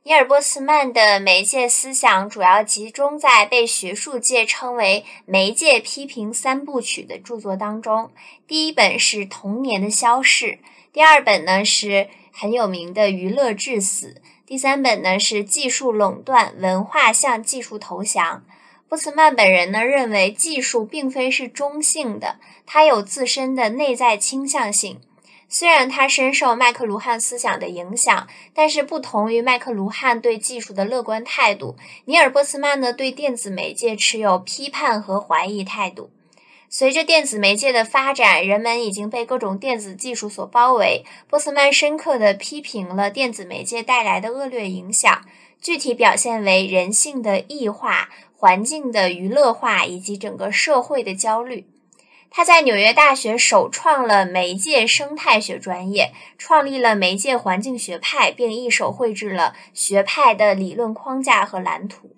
[0.04, 8.10] 尼尔·波茨曼的媒介思想主要集中在被学术界称为“媒介批评三部曲”的著作当中。
[8.48, 10.46] 第一本是《童年的消逝》，
[10.94, 14.16] 第二本呢是很有名的《娱乐至死》，
[14.48, 18.38] 第三本呢是《技术垄断：文化向技术投降》。
[18.88, 25.02] 波茨曼本人呢认为，技术并非是中性的，它有自身的内在倾向性。
[25.52, 31.76] 虽然他深受麦克卢汉思想的影响，但是不同于麦克卢汉对技术的乐观态度，
[32.06, 36.12] 尼尔波茨曼呢对电子媒介持有批判和怀疑态度。
[36.70, 41.04] 随着电子媒介的发展，人们已经被各种电子技术所包围。
[41.28, 45.26] 波茨曼深刻地批评了电子媒介带来的恶劣影响，
[45.60, 51.66] 具体表现为人性的异化、环境的娱乐化以及整个社会的焦虑。
[52.32, 62.16] 他在纽约大学首创了媒介生态学专业，创立了媒介环境学派，并一手绘制了学派的理论框架和蓝图。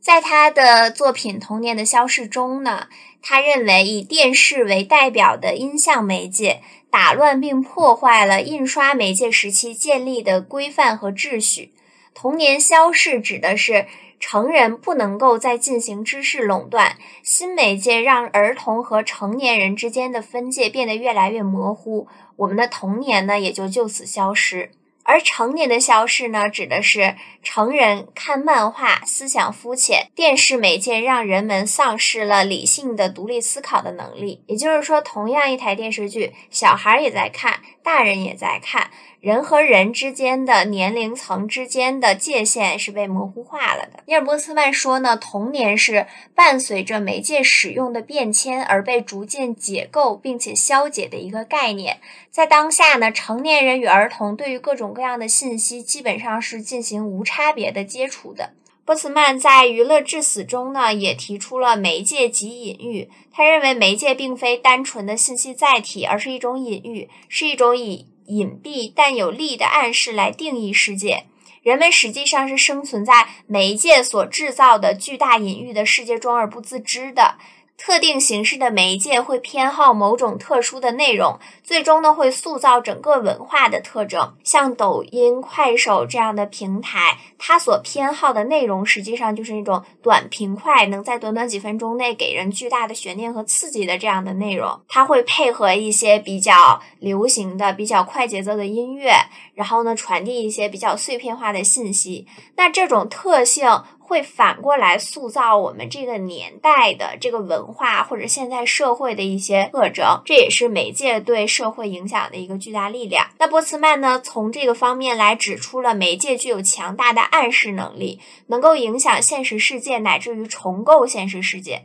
[0.00, 2.88] 在他的作品《童年的消逝》中呢，
[3.22, 11.72] 他认为以电视为代表的音像媒介打乱并破坏了印刷媒介时期建立的规范和秩序。
[12.14, 13.86] 童年消逝指的是。
[14.20, 24.70] 成人不能够再进行知识垄断，新媒介让儿童和成年人之间的分界变得越来越模糊，我们的童年呢也就就此消失。
[25.02, 34.42] 而成年的消逝呢，指的是成人看漫画，思想肤浅，电视媒介让人们丧失了理性的独立思考的能力。
[34.46, 38.90] 也就是说，同样一台电视剧，小孩也在看，大人也在看。
[39.20, 44.02] 人和人之间的年龄层之间的界限是被模糊化了的。
[44.06, 52.00] 尼尔波茨曼说呢，童年是伴随着媒介使用的变迁而被逐渐解构并且消解的一个概念。
[52.30, 58.50] 在当下呢，成年人与儿童对于各种各样的信息基本上是进行无差别的接触的。
[58.86, 63.08] 波茨曼在《娱乐至死》中呢，也提出了媒介及隐喻。
[63.32, 71.24] 他认为媒介并非单纯的信息载体，而是一种隐喻，是一种以隐蔽但有力的暗示来定义世界。
[71.62, 77.36] 人们实际上是生存在媒介所制造的巨大隐喻的世界中而不自知的。
[77.76, 84.34] 特定形式的媒介会偏好某种特殊的内容，最终呢会塑造整个文化的特征。
[84.42, 94.80] 像抖音、快手这样的平台，它所偏好的内容实际上就是那种短平快，能在短短几分钟内给人巨大的悬念和刺激的这样的内容。
[94.88, 99.12] 它会配合一些比较流行的、比较快节奏的音乐，
[99.54, 102.26] 然后呢传递一些比较碎片化的信息。
[102.56, 103.82] 那这种特性。
[104.06, 113.26] 会反过来塑造我们这个年代的这个文化或者现在社会的一些特征，这也是媒介对社会影响的一个巨大力量。
[113.38, 121.84] 那波茨曼呢，从这个方面来指出了媒介具有强大的暗示能力，能够影响现实世界乃至于重构现实世界。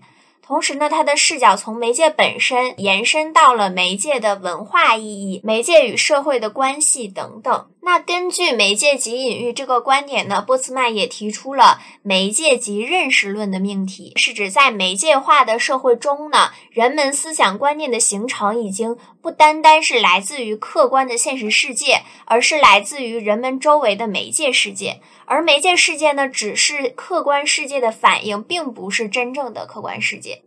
[0.50, 7.68] 同时呢，他的视角从媒介本身延伸到了媒介的文化意义、媒介与社会的关系等等。
[7.82, 25.00] 那根据媒介及隐喻这个观点呢，波茨曼也提出了媒介及认识论的命题，是指在媒介化的社会中呢，人们思想观念的形成已经不单单是来自于客观的现实世界，而是来自于人们周围的媒介世界。
[25.30, 30.42] 而媒介世界呢，只是客观世界的反应，并不是真正的客观世界。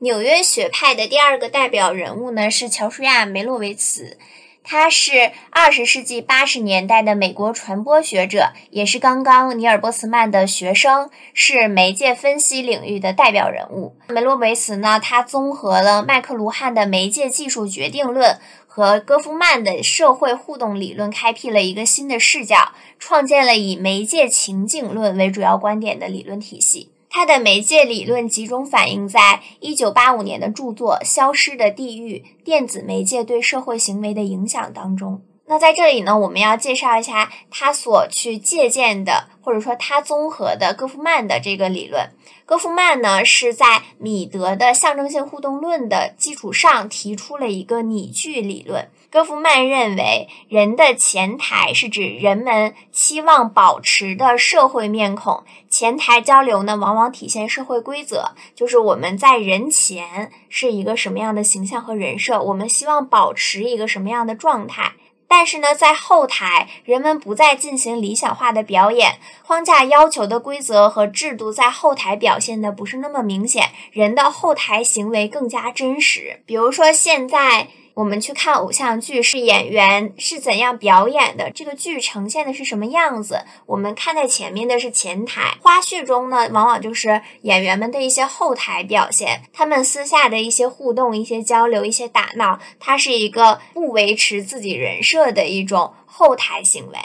[0.00, 4.16] 纽约学派的第二个代表人物呢，是乔舒亚·梅洛维茨，
[4.62, 13.96] 他是二十世纪八十年代的美国传播学者，也是刚刚尼尔·波茨曼的学生，是媒介分析领域的代表人物。
[14.10, 18.38] 梅洛维茨呢，他综合了麦克卢汉的媒介技术决定论。
[18.78, 22.70] 和戈夫曼的社会互动理论开辟了一个新的视角，
[23.00, 26.92] 创建了以媒介情境论为主要观点的理论体系。
[27.10, 35.22] 他的媒介理论集中反映在1985年的著作《消失的地域：电子媒介对社会行为的影响》当中。
[35.46, 42.10] 那在这里呢，我们要介绍一下他所去借鉴的，或者说他综合的戈夫曼的这个理论。
[42.48, 48.88] 戈夫曼呢，是在米德的象征性互动论的基础上提出了一个拟剧理论。
[49.10, 55.44] 戈夫曼认为，人的前台是指人们期望保持的社会面孔。
[55.68, 64.94] 前台交流呢，往往体现社会规则，就是我们在人前是一个什么样的形象和人设，我们希望保持一个什么样的状态。
[65.28, 76.40] 但是呢，在后台，人们不再进行理想化的表演，框架要求的规则和制度在后台表现的不是那么明显，人的后台行为更加真实。
[76.46, 77.68] 比如说现在。
[77.98, 83.42] 我们去看偶像剧，是演员是怎样表演的，这个剧呈现的是什么样子？
[83.66, 96.98] 我们看在前面的是前台，花絮中呢，往往就是演员们的一些后台表现，他们私下的一些互动、一些交流、一些打闹，它是一个不维持自己人设的一种后台行为。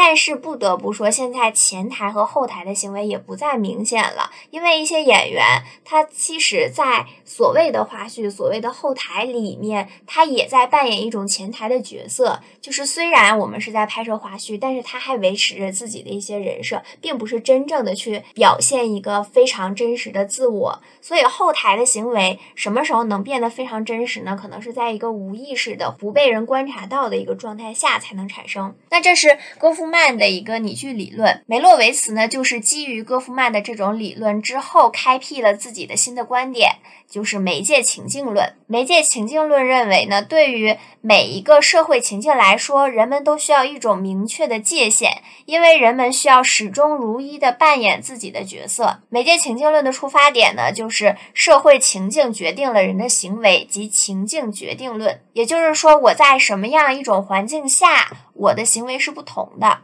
[0.00, 12.40] 但是不得不说，现在前台和后台的行为也不再明显了，因为一些演员，他其实，在所谓的花絮、所谓的后台里面，他也在扮演一种前台的角色。
[12.60, 20.80] 就是虽然我们是在拍摄花絮，但是他还维持着自己的一些人设，并不是真正的去表现一个非常真实的自我。
[21.00, 24.38] 所以后台的行为什么时候能变得非常真实呢？
[24.40, 28.76] 可能是在一个无意识的、不被人观察到的一个状态下才能产生。
[28.90, 29.87] 那这是郭富。
[29.88, 36.76] 曼的一个拟剧理论，梅洛维茨呢，就是基于戈夫曼的这种理论之后，开辟了自己的新的观点，
[37.10, 38.54] 就是媒介情境论。
[38.66, 49.00] 媒介情境论认为呢，对于每一个社会情境来说，人们都需要一种明确的界限，因为人们需要始终如一的扮演自己的角色。
[49.08, 59.78] 媒介情境论的出发点呢，就是社会情境决定了人的行为及情境决定论，也就是说，我在什么样一种环境下，我的行为是不同的。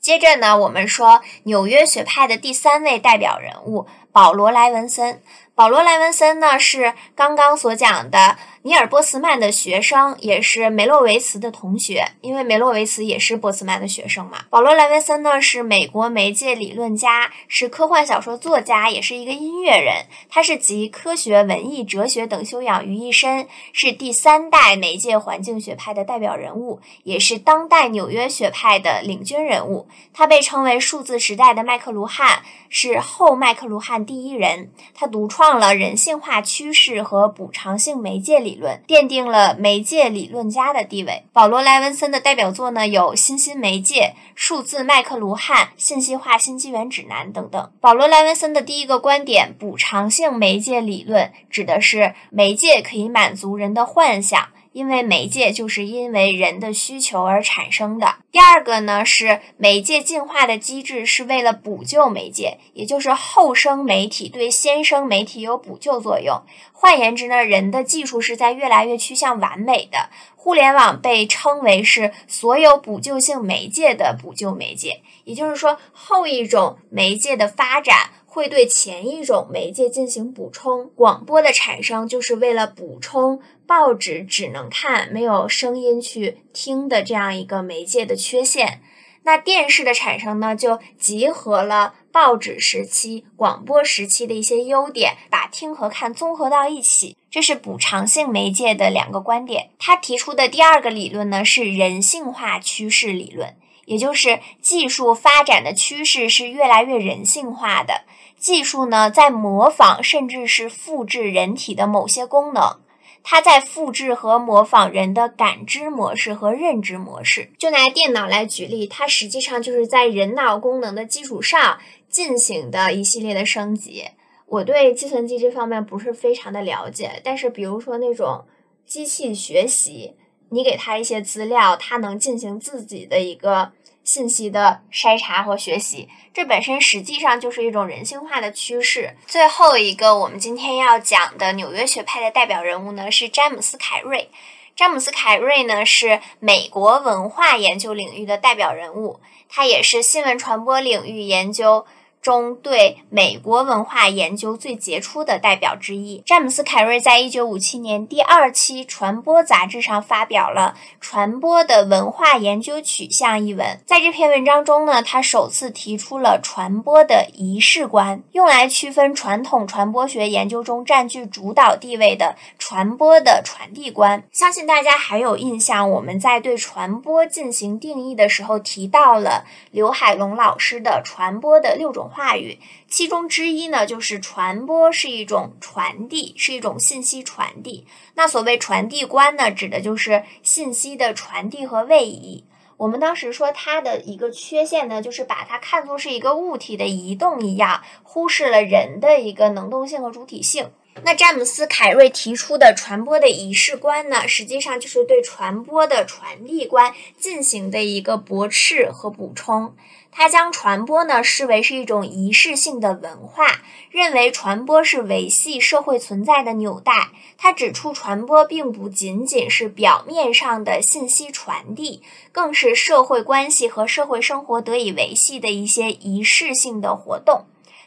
[0.00, 5.22] 接着呢，我们说纽约学派的第三位代表人物保罗·莱文森。
[5.58, 8.38] 保罗·莱文森呢，是刚刚所讲的。
[8.62, 14.40] 尼尔·波茨曼的学生也是梅洛维茨的同学，因为梅洛维茨也是波茨曼的学生嘛。
[14.50, 20.04] 保罗·莱文森呢是美国媒介理论家，是科幻小说作家，也是一个音乐人。
[20.28, 29.88] 他是集科学、文艺、哲学等修养于一身，是第三代媒介环境学派的代表人物，也是当代纽约学派的领军人物。
[30.12, 34.70] 他被称为数字时代的麦克卢汉，是后麦克卢汉第一人。
[34.92, 38.58] 他独创了人性化趋势和补偿性媒介理。
[38.58, 41.22] 论奠定了媒介理论家的地位。
[41.32, 44.00] 保罗·莱文森的代表作呢有《新兴媒介》
[44.34, 47.70] 《数字麦克卢汉》《信息化新纪元指南》等等。
[47.80, 54.48] 保罗·莱文森的第一个观点，补偿性媒介理论，指的是媒介可以满足人的幻想。
[54.72, 58.16] 因为媒介就是因为人的需求而产生的。
[58.30, 66.42] 第二个呢是媒介进化的机制是为了补救媒介，也就是后生媒体对先生媒体有补救作用。
[66.72, 70.10] 换言之呢，人的技术是在越来越趋向完美的。
[70.36, 78.10] 互联网被称为是所有补救性媒介的补救媒介，也就是说，后一种媒介的发展。
[78.38, 80.92] 会对前一种媒介进行补充。
[80.94, 88.80] 广播的产生就是为了补充报纸只能看没有声音去听的这样一个媒介的缺陷。
[89.24, 97.16] 那电视的产生呢，就集合了报纸时期、广播时期的一些优点，把听和看综合到一起。
[97.28, 99.70] 这是补偿性媒介的两个观点。
[99.80, 103.56] 他提出的第二个理论呢，是人性化趋势理论。
[103.86, 108.04] 也就是技术发展的趋势是越来越人性化的。
[108.38, 112.78] 技术呢，在模仿甚至是复制人体的某些功能，
[113.22, 117.50] 它在复制和模仿人的感知模式和认知模式。
[117.58, 121.78] 就拿电脑来举例，它实际上就是在人脑功能的基础上
[122.08, 124.04] 进行的一系列的升级。
[124.46, 128.46] 我对计算机这方面不是非常的了解，但是比如说那种
[128.86, 130.14] 机器学习，
[130.48, 133.72] 你给它一些资料，它能进行自己的一个
[134.08, 139.14] 信息的筛查和学习，这本身实际上就是一种人性化的趋势。
[139.26, 144.30] 最后一个我们今天要讲的纽约学派的代表人物呢是詹姆斯·凯瑞。
[144.74, 151.84] 詹姆斯·凯瑞呢是美国文化研究领域的代表人物，他也是新闻传播领域研究。
[152.28, 163.80] 中对美国文化研究最杰出的代表之一，詹姆斯·凯瑞在一九五七年第二期《传播》杂志上发表了《传播的文化研究取向》一文。
[163.86, 174.22] 在这篇文章中呢，他首次提出了传播的仪式观，用来区分传统传播学研究中占据主导地位的传播的传递观。
[174.30, 182.10] 相信大家还有印象，我们在对传播进行定义的时候提到了刘海龙老师的传播的六种。
[182.18, 182.58] 话语，
[182.88, 187.86] 其中之一呢，就是传播是一种传递，是一种信息传递。
[188.16, 192.42] 那所谓传递观呢，指的就是信息的传递和位移。
[192.76, 200.72] 我们当时说它的一个缺陷呢，就是把它看作是一个物体的移动一样，忽视了人的一个能动性和主体性。
[201.04, 209.76] 那詹姆斯·凯瑞提出的传播的仪式观呢，实际上就是对传播的传递观进行的一个驳斥和补充。
[210.20, 217.10] 他将传播呢视为是一种仪式性的文化，认为传播是维系社会存在的纽带。
[217.36, 222.02] 他指出，传播并不仅仅是表面上的信息传递，
[222.32, 227.44] 更是社会关系和社会生活得以维系的一些仪式性的活动。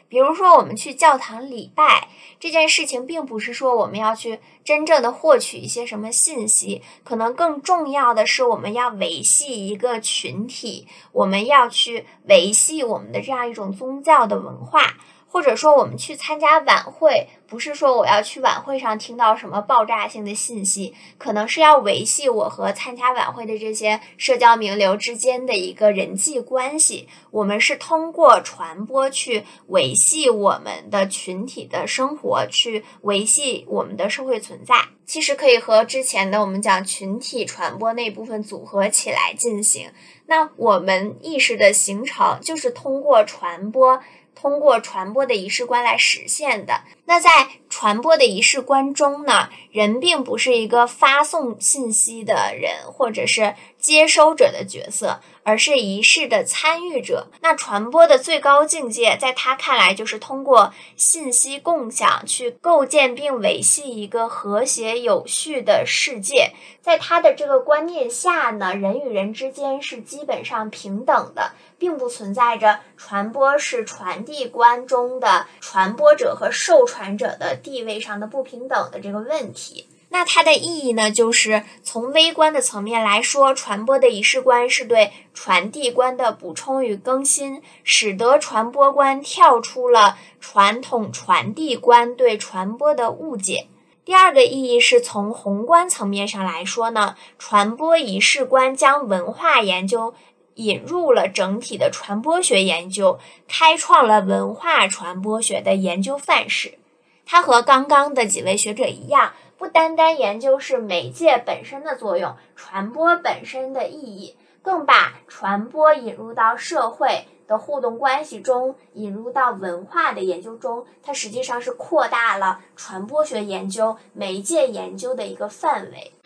[0.08, 2.08] 比如说，我们去教堂礼拜
[2.40, 14.94] 这件事情，并不是说我们要去真正的获取一些什么信息，可能更重要的是我们要维系一个群体，我们要去维系我们的这样一种宗教的文化。
[15.28, 27.06] 或者说，我们去参加晚会，不是说我要去晚会上听到什么爆炸性的信息，可能是要维系我和参加晚会的这些社交名流之间的一个人际关系。
[27.30, 34.74] 我们是通过传播去维系我们的群体的生活，去维系我们的社会存在。
[35.04, 39.90] 其实可以和之前的我们讲群体传播那部分组合起来进行。
[40.24, 44.00] 那我们意识的形成，就是通过传播。
[44.34, 46.82] 通过传播的仪式观来实现的。
[47.04, 57.28] 那在传播的仪式观中呢，人并不是一个发送信息的人，或者是接收者的角色，而是仪式的参与者。
[57.40, 66.52] 那传播的最高境界，在他看来，就是通过信息共享去构建并维系一个和谐有序的世界。
[66.80, 71.52] 在他的这个观念下呢，人与人之间是基本上平等的，
[71.82, 79.88] 并不存在着传播是传递观中的传播者和受传者的地位上的不平等的这个问题。
[80.10, 93.66] 那它的意义呢，就是从微观的层面来说，传播的仪式观是对传递观的补充与更新，使得传播观跳出了传统传递观对传播的误解。
[94.04, 100.14] 第二个意义是从宏观层面上来说呢，传播仪式观将文化研究
[100.54, 106.78] 引入了整体的传播学研究，开创了文化传播学的研究范式。
[107.24, 117.26] 它和刚刚的几位学者一样，不单单研究是媒介本身的作用、传播本身的意义，更把传播引入到社会。
[117.48, 126.21] 的互动关系中引入到文化的研究中，它实际上是扩大了传播学研究、媒介研究的一个范围。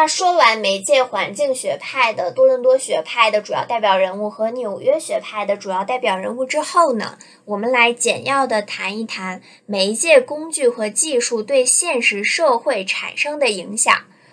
[0.00, 13.92] 那说完媒介环境学派的多伦多学派的主要代表人物和纽约学派的主要代表人物之后呢，我们来简要的谈一谈媒介工具和技术对现实社会产生的影响。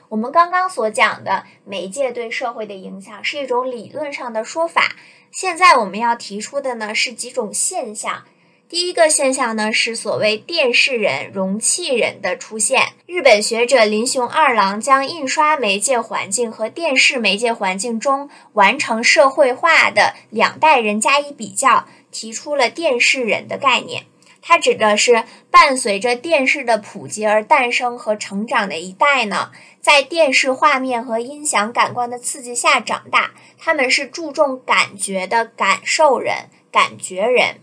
[0.09, 4.95] 我们刚刚所讲的媒介对社会的影响是一种理论上的说法，
[5.32, 8.26] 现在我们要提出的呢是几种现象。
[8.68, 12.93] 第一个现象呢是所谓电视人、容器人的出现。
[13.05, 24.05] 日本学者林雄二郎将印刷媒介环境和电视媒介环境中完成社会化的两代人加以比较，提出了电视人的概念。
[24.41, 37.57] 它指的是伴随着电视的普及而诞生和成长的一代呢，在电视画面和音响感官的刺激下长大，他们是注重感觉的感受人、感觉人，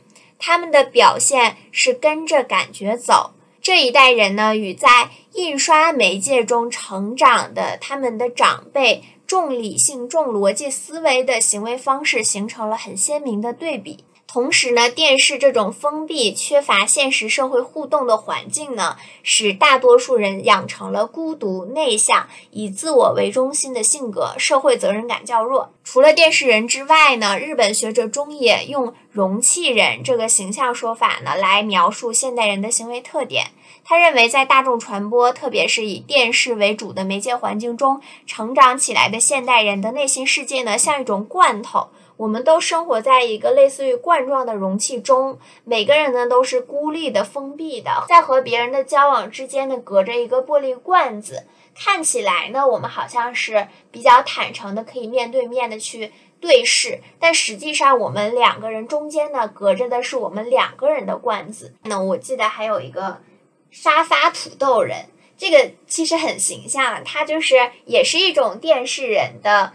[0.44, 3.30] 他们的表现是跟着感觉走。
[3.62, 14.04] 这一代人呢，与在印刷媒介中成长的他们的长辈重理性、重逻辑思维的行为方式形成了很鲜明的对比。
[14.32, 25.74] 同时呢，电视这种封闭、缺乏现实社会互动的环境呢，使大多数人养成了孤独、内向、以自我为中心的性格，社会责任感较弱。
[25.84, 33.48] 除了电视人之外呢，日本学者中野用“容器人”这个形象说法呢，来描述现代人的行为特点。
[33.84, 41.88] 他认为，在大众传播，特别是以电视为主的媒介环境中成长起来的现代人的内心世界呢，像一种罐头。
[42.22, 51.48] 我们都生活在一个类似于罐状的容器中，每个人呢都是孤立的、封闭的，在和别人的交往之间呢隔着一个玻璃罐子。
[51.74, 61.74] 看起来呢，我们好像是比较坦诚的，可以面对面的去对视，但实际上我们两个人中间呢隔着的是我们两个人的罐子。
[61.82, 63.20] 那我记得还有一个
[63.72, 65.06] 沙发土豆人，
[65.36, 69.72] 这个其实很形象，它就是也是一种电视人的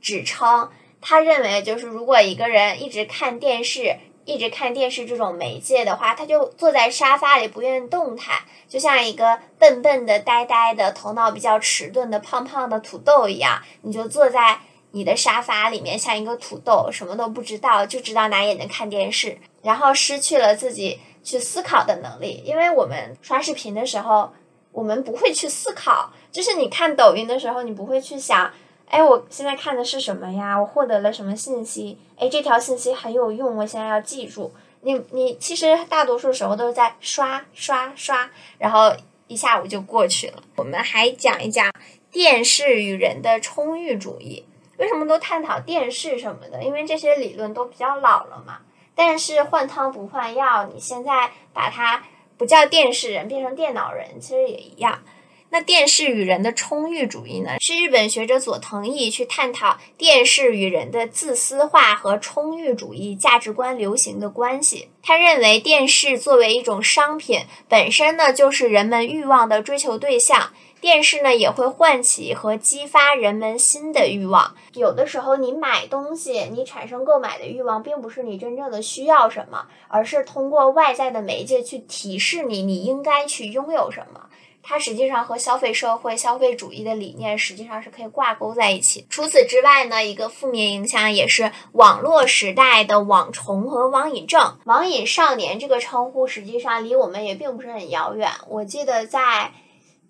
[0.00, 0.70] 指称。
[1.00, 13.62] 他认为，就是如果一个人一直看电视，一直看电视这种媒介的话，他就坐在沙发里不愿意动弹，就像一个笨笨的、呆呆的、头脑比较迟钝的胖胖的土豆一样。
[13.82, 14.58] 你就坐在
[14.90, 22.42] 你的沙发里面，像一个土豆，什么都不知道，就知道拿眼睛看电视，然后失去了自己去思考的能力。
[22.44, 24.32] 因为我们刷视频的时候，
[24.72, 28.50] 我们不会去思考，就是你看抖音的时候，你不会去想。
[28.88, 30.58] 哎，我现在看的是什么呀？
[30.58, 31.98] 我获得了什么信息？
[32.16, 34.52] 哎，这条信息很有用，我现在要记住。
[34.80, 38.92] 你你其实大多数时候都是在刷刷刷，然后
[39.26, 40.42] 一下午就过去了。
[40.56, 41.70] 我们还讲一讲
[42.10, 44.44] 电视与人的充裕主义。
[44.78, 46.62] 为什么都探讨电视什么的？
[46.62, 48.60] 因为这些理论都比较老了嘛。
[48.94, 52.02] 但是换汤不换药，你现在把它
[52.36, 55.02] 不叫电视人，变成电脑人，其实也一样。
[55.50, 57.52] 那电视与人的充裕主义呢？
[57.58, 64.90] 是日本学者佐藤义去探讨电视与人的自私化和充裕主义价值观流行的关系。
[65.02, 70.52] 他认为，电视作为一种商品，本身呢就是人们欲望的追求对象。
[70.80, 74.54] 电视呢也会唤起和激发人们新的欲望。
[74.74, 84.27] 有的时候，你买东西，你产生购买的欲望，并不是你真正的需要什么，而是通过外在的媒介去提示你，你应该去拥有什么。
[84.70, 89.06] 它实际上和消费社会、消费主义的理念实际上是可以挂钩在一起。
[89.08, 94.58] 除此之外呢，一个负面影响也是网络时代的网虫和网瘾症。
[94.64, 98.30] 网瘾少年这个称呼实际上离我们也并不是很遥远。
[98.46, 99.54] 我记得在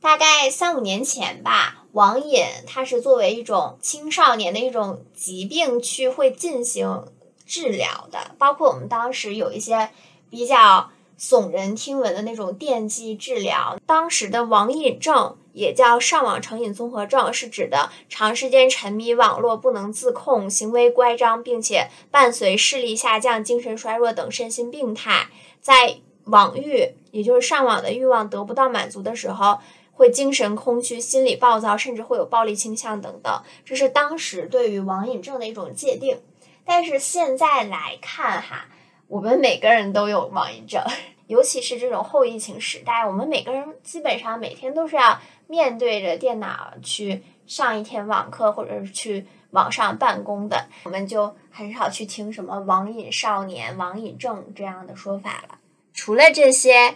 [0.01, 7.07] 大概三五年前吧，网瘾它是作为一种青少年的一种疾病去会进行
[7.47, 9.91] 治疗的，包括我们当时有一些
[10.29, 10.91] 比较。
[11.19, 25.27] 耸人听闻的那种电击治疗，当时的网瘾症也叫上网成瘾综合症，是指的长时间沉迷网络不能自控、行为乖张，并且伴随视力下降、精神衰弱等身心病态。
[25.61, 29.59] 在网欲，也就是上网的欲望得不到满足的时候，
[29.93, 33.43] 会精神空虚、心理暴躁，甚至会有暴力倾向等等。
[33.65, 36.21] 这是当时对于网瘾症的一种界定。
[36.65, 38.69] 但是现在来看，哈。
[39.09, 40.83] 我们每个人都有网瘾症，
[41.27, 55.59] 尤其是这种后疫情时代，我们每个人基本上每天都是要面对着电脑去上一天网课，或者是去网上办公的，我们就很少去听什么网瘾少年、网瘾症这样的说法了。
[55.95, 56.95] 除了这些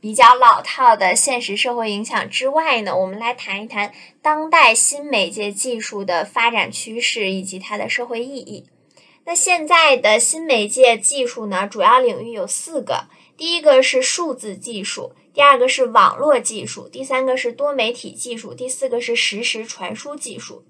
[0.00, 3.90] 比较老套的现实社会影响之外呢，我们来谈一谈
[4.20, 8.66] 当代新媒介技术的发展趋势以及它的社会意义。
[9.26, 13.04] 那现在的新媒介技术呢，主要领域有四个。
[13.36, 20.62] 第一个是数字技术，第二个是网络技术，第三个是多媒体技术，第四个是实时传输技术。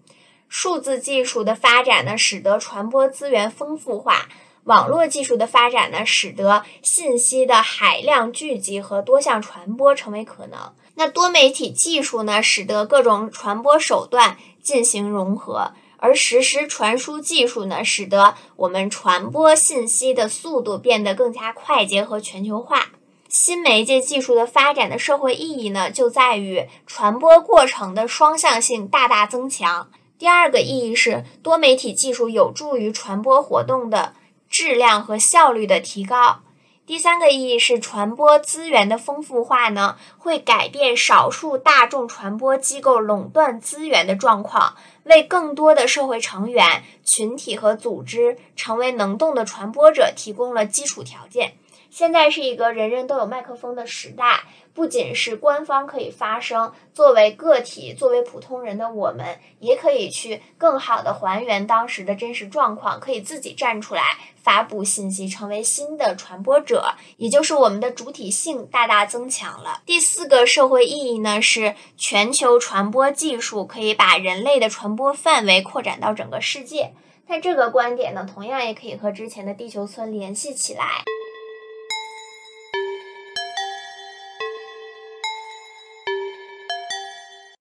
[0.49, 4.29] 数字技术的发展呢，使得传播资源丰富化；
[4.65, 10.73] 网络技术的发展呢，使得信息的海量聚集和多项传播成为可能。
[10.95, 15.73] 那多媒体技术呢，使得各种传播手段进行融合。
[16.05, 22.89] 而实时传输技术呢，使得我们传播信息的速度变得更加快捷和全球化。
[23.31, 29.89] 新媒介技术的发展的社会意义呢，就在于传播过程的双向性大大增强。
[30.19, 34.13] 第二个意义是，多媒体技术有助于传播活动的
[34.51, 36.41] 质量和效率的提高。
[36.87, 51.55] 第三个意义是传播资源的丰富化呢，会改变少数大众传播机构垄断资源的状况，为更多的社会成员、群体和组织成为能动的传播者提供了基础条件。
[51.91, 54.45] 现在是一个人人都有麦克风的时代。
[54.75, 64.03] 不仅是官方可以发声，作为个体、作为普通人的我们，也可以去更好的还原当时的真实状况，可以自己站出来
[64.43, 69.83] 发布信息，成为新的传播者，也就是我们的主体性大大增强了。
[69.87, 76.93] 第四个社会意义呢，是全球传播技术可以把人类的传播范围扩展到整个世界。
[77.27, 81.05] 但这个观点呢，同样也可以和之前的地球村联系起来。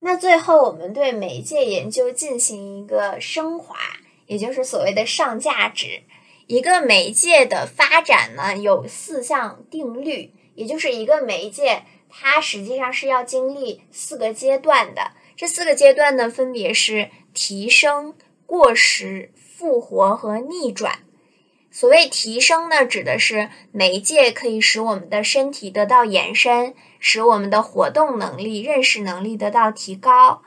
[0.06, 3.78] 那最后，我们对媒介研究进行一个升华，
[4.28, 6.01] 也就是所谓的上价值。
[6.47, 15.12] 一个媒介的发展呢，有四项定律，也就是一个媒介它实际上是要经历四个阶段的。
[15.38, 18.14] 这四个阶段呢，分别是提升、
[18.45, 20.99] 过时、复活和逆转。
[21.72, 26.76] 所谓提升呢，指的是媒介可以使我们的身体得到延伸，
[27.06, 30.41] 使我们的活动能力、认识能力得到提高。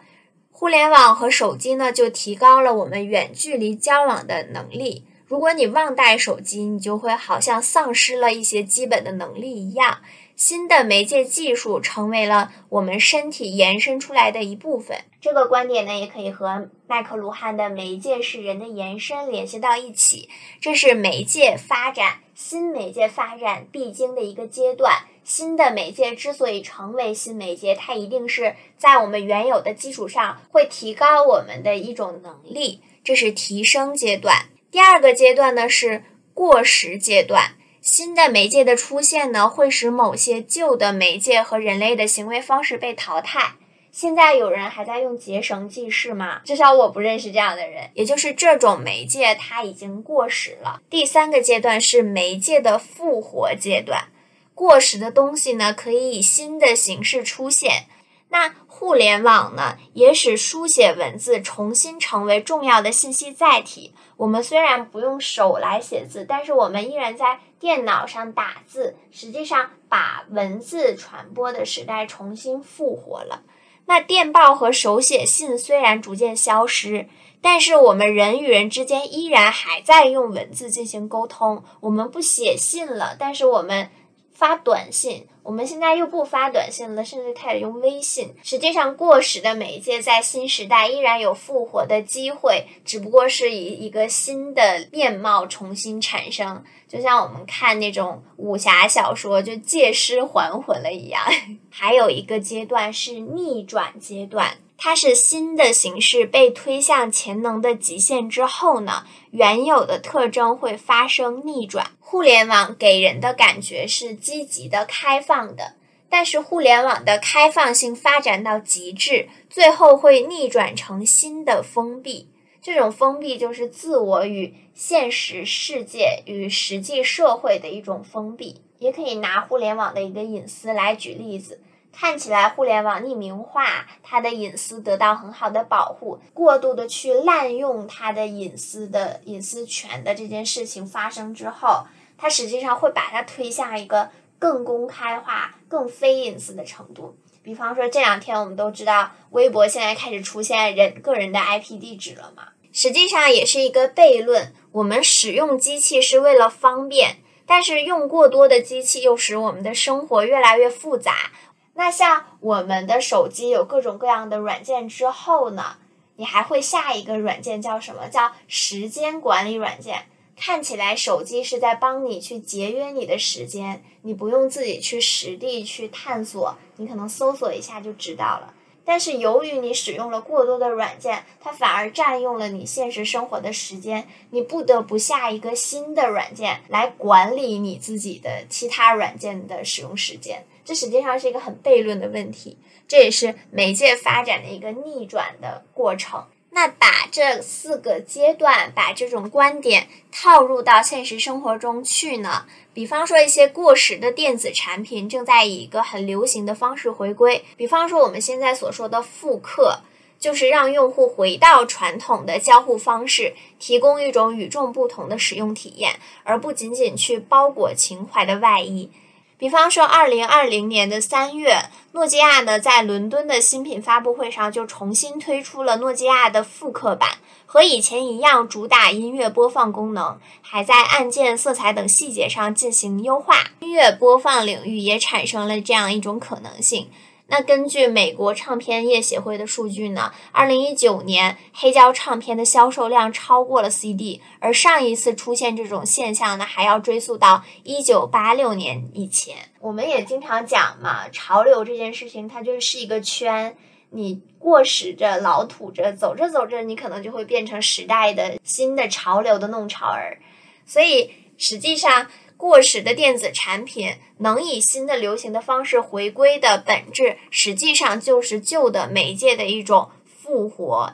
[0.50, 5.04] 互联网和手机呢，就提高了我们远距离交往的能力。
[5.26, 9.98] 如果你忘带手机，你就会好像丧失了一些基本的能力一样。
[10.34, 14.96] 新的媒介技术成为了我们身体延伸出来的一部分。
[15.20, 20.30] 这个观点呢，也可以和麦克卢汉的“媒介是人的延伸”联系到一起。
[20.59, 25.04] 这是媒介发展、新媒介发展必经的一个阶段。
[25.26, 34.46] 新的媒介之所以成为新媒介，它一定是在我们原有的基础上会提高我们的一种能力，这是提升阶段。
[34.70, 37.56] 第二个阶段呢是过时阶段。
[37.80, 43.54] 新的媒介的出现呢，会使某些旧的媒介和人类的行为方式被淘汰。
[43.90, 46.40] 现在有人还在用结绳记事吗？
[46.44, 47.90] 至少我不认识这样的人。
[47.94, 50.80] 也就是这种媒介它已经过时了。
[50.88, 54.08] 第三个阶段是媒介的复活阶段。
[54.57, 57.88] 过时的东西呢，可以以新的形式出现。
[58.30, 63.92] 那互联网呢，也使书写文字重新成为重要的信息载体。
[64.16, 68.96] 我们虽然不用手来写字，但是我们依然在电脑上打字。
[69.12, 73.42] 实际上，把文字传播的时代重新复活了。
[73.84, 77.09] 那电报和手写信虽然逐渐消失，
[77.42, 81.62] 但是我们人与人之间依然还在用文字进行沟通。
[81.80, 83.90] 我们不写信了，但是我们。
[84.37, 88.34] 发短信，我们现在又不发短信了，甚至开始用微信。
[88.43, 96.62] 实际上，过时的媒介在新时代依然有复活的机会，只不过是以一个新的面貌重新产生。
[96.87, 101.22] 就像我们看那种武侠小说，就借尸还魂了一样。
[101.72, 104.59] 还有一个阶段是逆转阶段。
[104.78, 111.92] 它是新的形式被推向潜能的极限之后呢，原有的特征会发生逆转。
[111.98, 115.74] 互联网给人的感觉是积极的、开放的，
[116.08, 122.28] 但是互联网的开放性发展到极致，最后会逆转成新的封闭。
[122.62, 128.62] 这种封闭就是自我与现实世界与实际社会的一种封闭。
[128.78, 131.62] 也可以拿互联网的一个隐私来举例子。
[131.99, 136.20] 看起来互联网匿名化，它的隐私得到很好的保护。
[136.34, 141.86] 过度的去滥用它的隐私的隐私权的这件事情发生之后，
[142.18, 147.16] 它实际上会把它推向一个更公开化、更非隐私的程度。
[147.42, 152.49] 比方说，这两天我们都知道，微博现在开始出现人个人的 IP 地址了嘛？
[152.72, 154.53] 实际上也是一个悖论。
[154.72, 157.16] 我们使用机器是为了方便，
[157.47, 161.30] 但是用过多的机器又使我们的生活越来越复杂。
[161.76, 165.76] 那像我们的手机有各种各样的软件之后呢，
[166.16, 168.08] 你还会下一个软件叫什么？
[168.08, 170.06] 叫时间管理软件。
[170.38, 178.52] 看起来手机是在帮你去节约你的时间，你不用自己去实地去探索，你可能搜索一下就知道了。
[178.84, 190.46] 但是由于你使用了过多的软件，它反而占用了你现实生活的时间，你不得不下一个新的软件来管理你自己的其他软件的使用时间。
[190.66, 196.26] 这实际上是一个很悖论的问题，这也是媒介发展的一个逆转的过程。
[196.50, 202.44] 那把这四个阶段，把这种观点套入到现实生活中去呢？
[202.74, 207.44] 比方说，一些过时的电子产品正在以一个很流行的方式回归。
[207.56, 209.80] 比方说，我们现在所说的复刻。
[210.18, 218.90] 就是让用户回到传统的交互方式，提供一种与众不同的使用体验，而不仅仅去包裹情怀的外衣。
[219.39, 233.34] 比方说，二零二零年的三月，诺基亚呢在伦敦的新品发布会上就重新推出了诺基亚的复刻版，和以前一样，主打音乐播放功能，还在按键、色彩等细节上进行优化。
[233.61, 236.89] 音乐播放领域也产生了这样一种可能性。
[237.28, 249.34] 那根据美国唱片业协会的数据呢，二零一九年黑胶唱片的销售量超过了 CD，而上一次出现这种现象呢，还要追溯到一九八六年以前。
[249.58, 253.56] 我们也经常讲嘛，潮流这件事情它就是一个圈，
[253.90, 260.18] 你过时着、老土着，走着走着，你可能就会变成时代的新的潮流的弄潮儿。
[260.64, 262.06] 所以实际上。
[262.37, 270.93] 过时的电子产品能以新的流行的方式回归的本质，实际上就是旧的媒介的一种复活。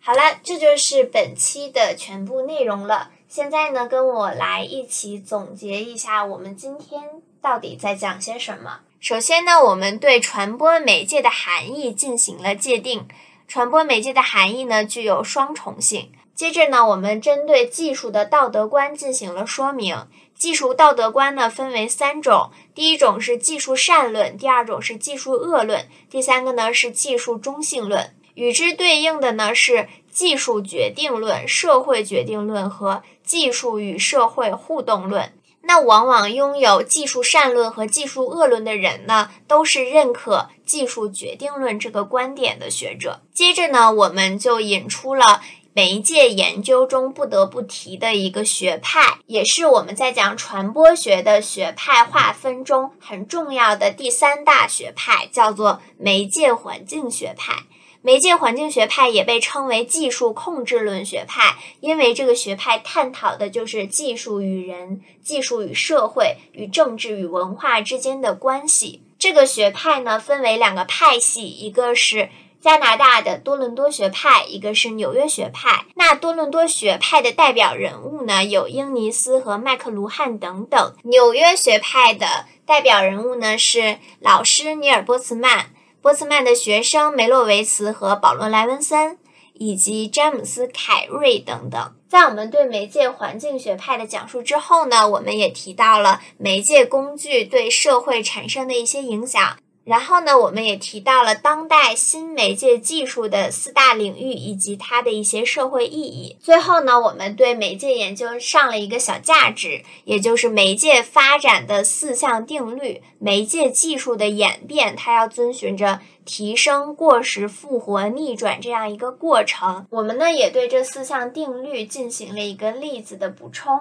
[0.00, 3.10] 好了，这就是本期的全部内容了。
[3.28, 7.02] 现在呢，跟我来一起总结一下，我们今天
[7.42, 8.80] 到底在讲些什么。
[9.00, 13.06] 首先呢，我们对传播媒介的含义进行了界定。
[13.46, 16.10] 传播媒介的含义呢，具有双重性。
[16.34, 20.06] 接着呢，我们针对技术的道德观进行了说明。
[20.38, 28.14] 技术道德观呢，分为三种：第一种是技术善论，第二种是技术恶论，第三个呢是技术中性论。
[28.34, 35.32] 与之对应的呢是技术决定论、社会决定论和技术与社会互动论。
[35.62, 43.20] 那往往拥有技术善论和技术恶论的人呢，都是认可技术决定论这个观点的学者。
[43.34, 45.42] 接着呢，我们就引出了。
[45.78, 57.62] 媒介研究中不得不提的一个学派，也是我们在讲传播学的学派划分中很重要的第三大学派，叫做媒介环境学派。
[58.02, 69.00] 媒介环境学派也被称为技术控制论学派，因为这个学派探讨的就是技术与人、技术与社会、与政治与文化之间的关系。
[69.16, 72.30] 这个学派呢，分为两个派系，一个是。
[72.60, 75.86] 加拿大的多伦多学派，一个是纽约学派。
[75.94, 80.94] 那多伦多学派的代表人物呢，有英尼斯和麦克卢汉等等。
[81.04, 85.70] 纽约学派的代表人物呢，是老师尼尔波茨曼、
[86.02, 89.18] 波茨曼的学生梅洛维茨和保罗莱文森，
[89.54, 91.94] 以及詹姆斯凯瑞等等。
[92.08, 99.58] 在我们对媒介环境学派的讲述之后呢，我们也提到了媒介工具对社会产生的一些影响。
[99.88, 106.36] 然后呢，我们也提到了当代新媒介技术的四大领域以及它的一些社会意义。
[106.38, 113.02] 最后呢，我们对媒介研究上了一个小价值，也就是媒介发展的四项定律。
[113.18, 119.86] 媒介技术的演变，它要遵循着提升、过时、复活、逆转这样一个过程。
[119.88, 123.80] 我们呢，也对这四项定律进行了一个例子的补充。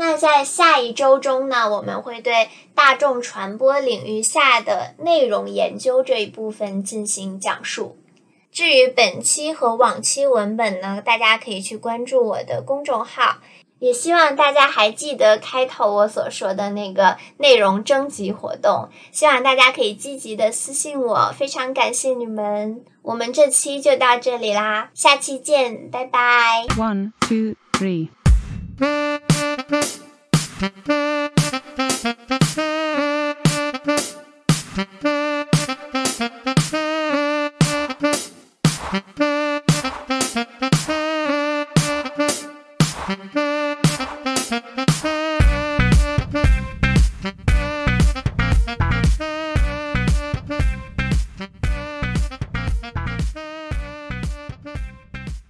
[0.00, 7.98] 那在下一周中呢，我们会对大众传播领域下的内容研究这一部分进行讲述。
[8.50, 13.36] 至于本期和往期文本呢，大家可以去关注我的公众号。
[13.78, 22.82] 也希望大家还记得开头我所说的那个内容征集活动，希望大家可以积极的私信我，非常感谢你们。
[23.02, 26.64] 我们这期就到这里啦，下期见，拜拜。
[26.78, 28.08] One, two, three.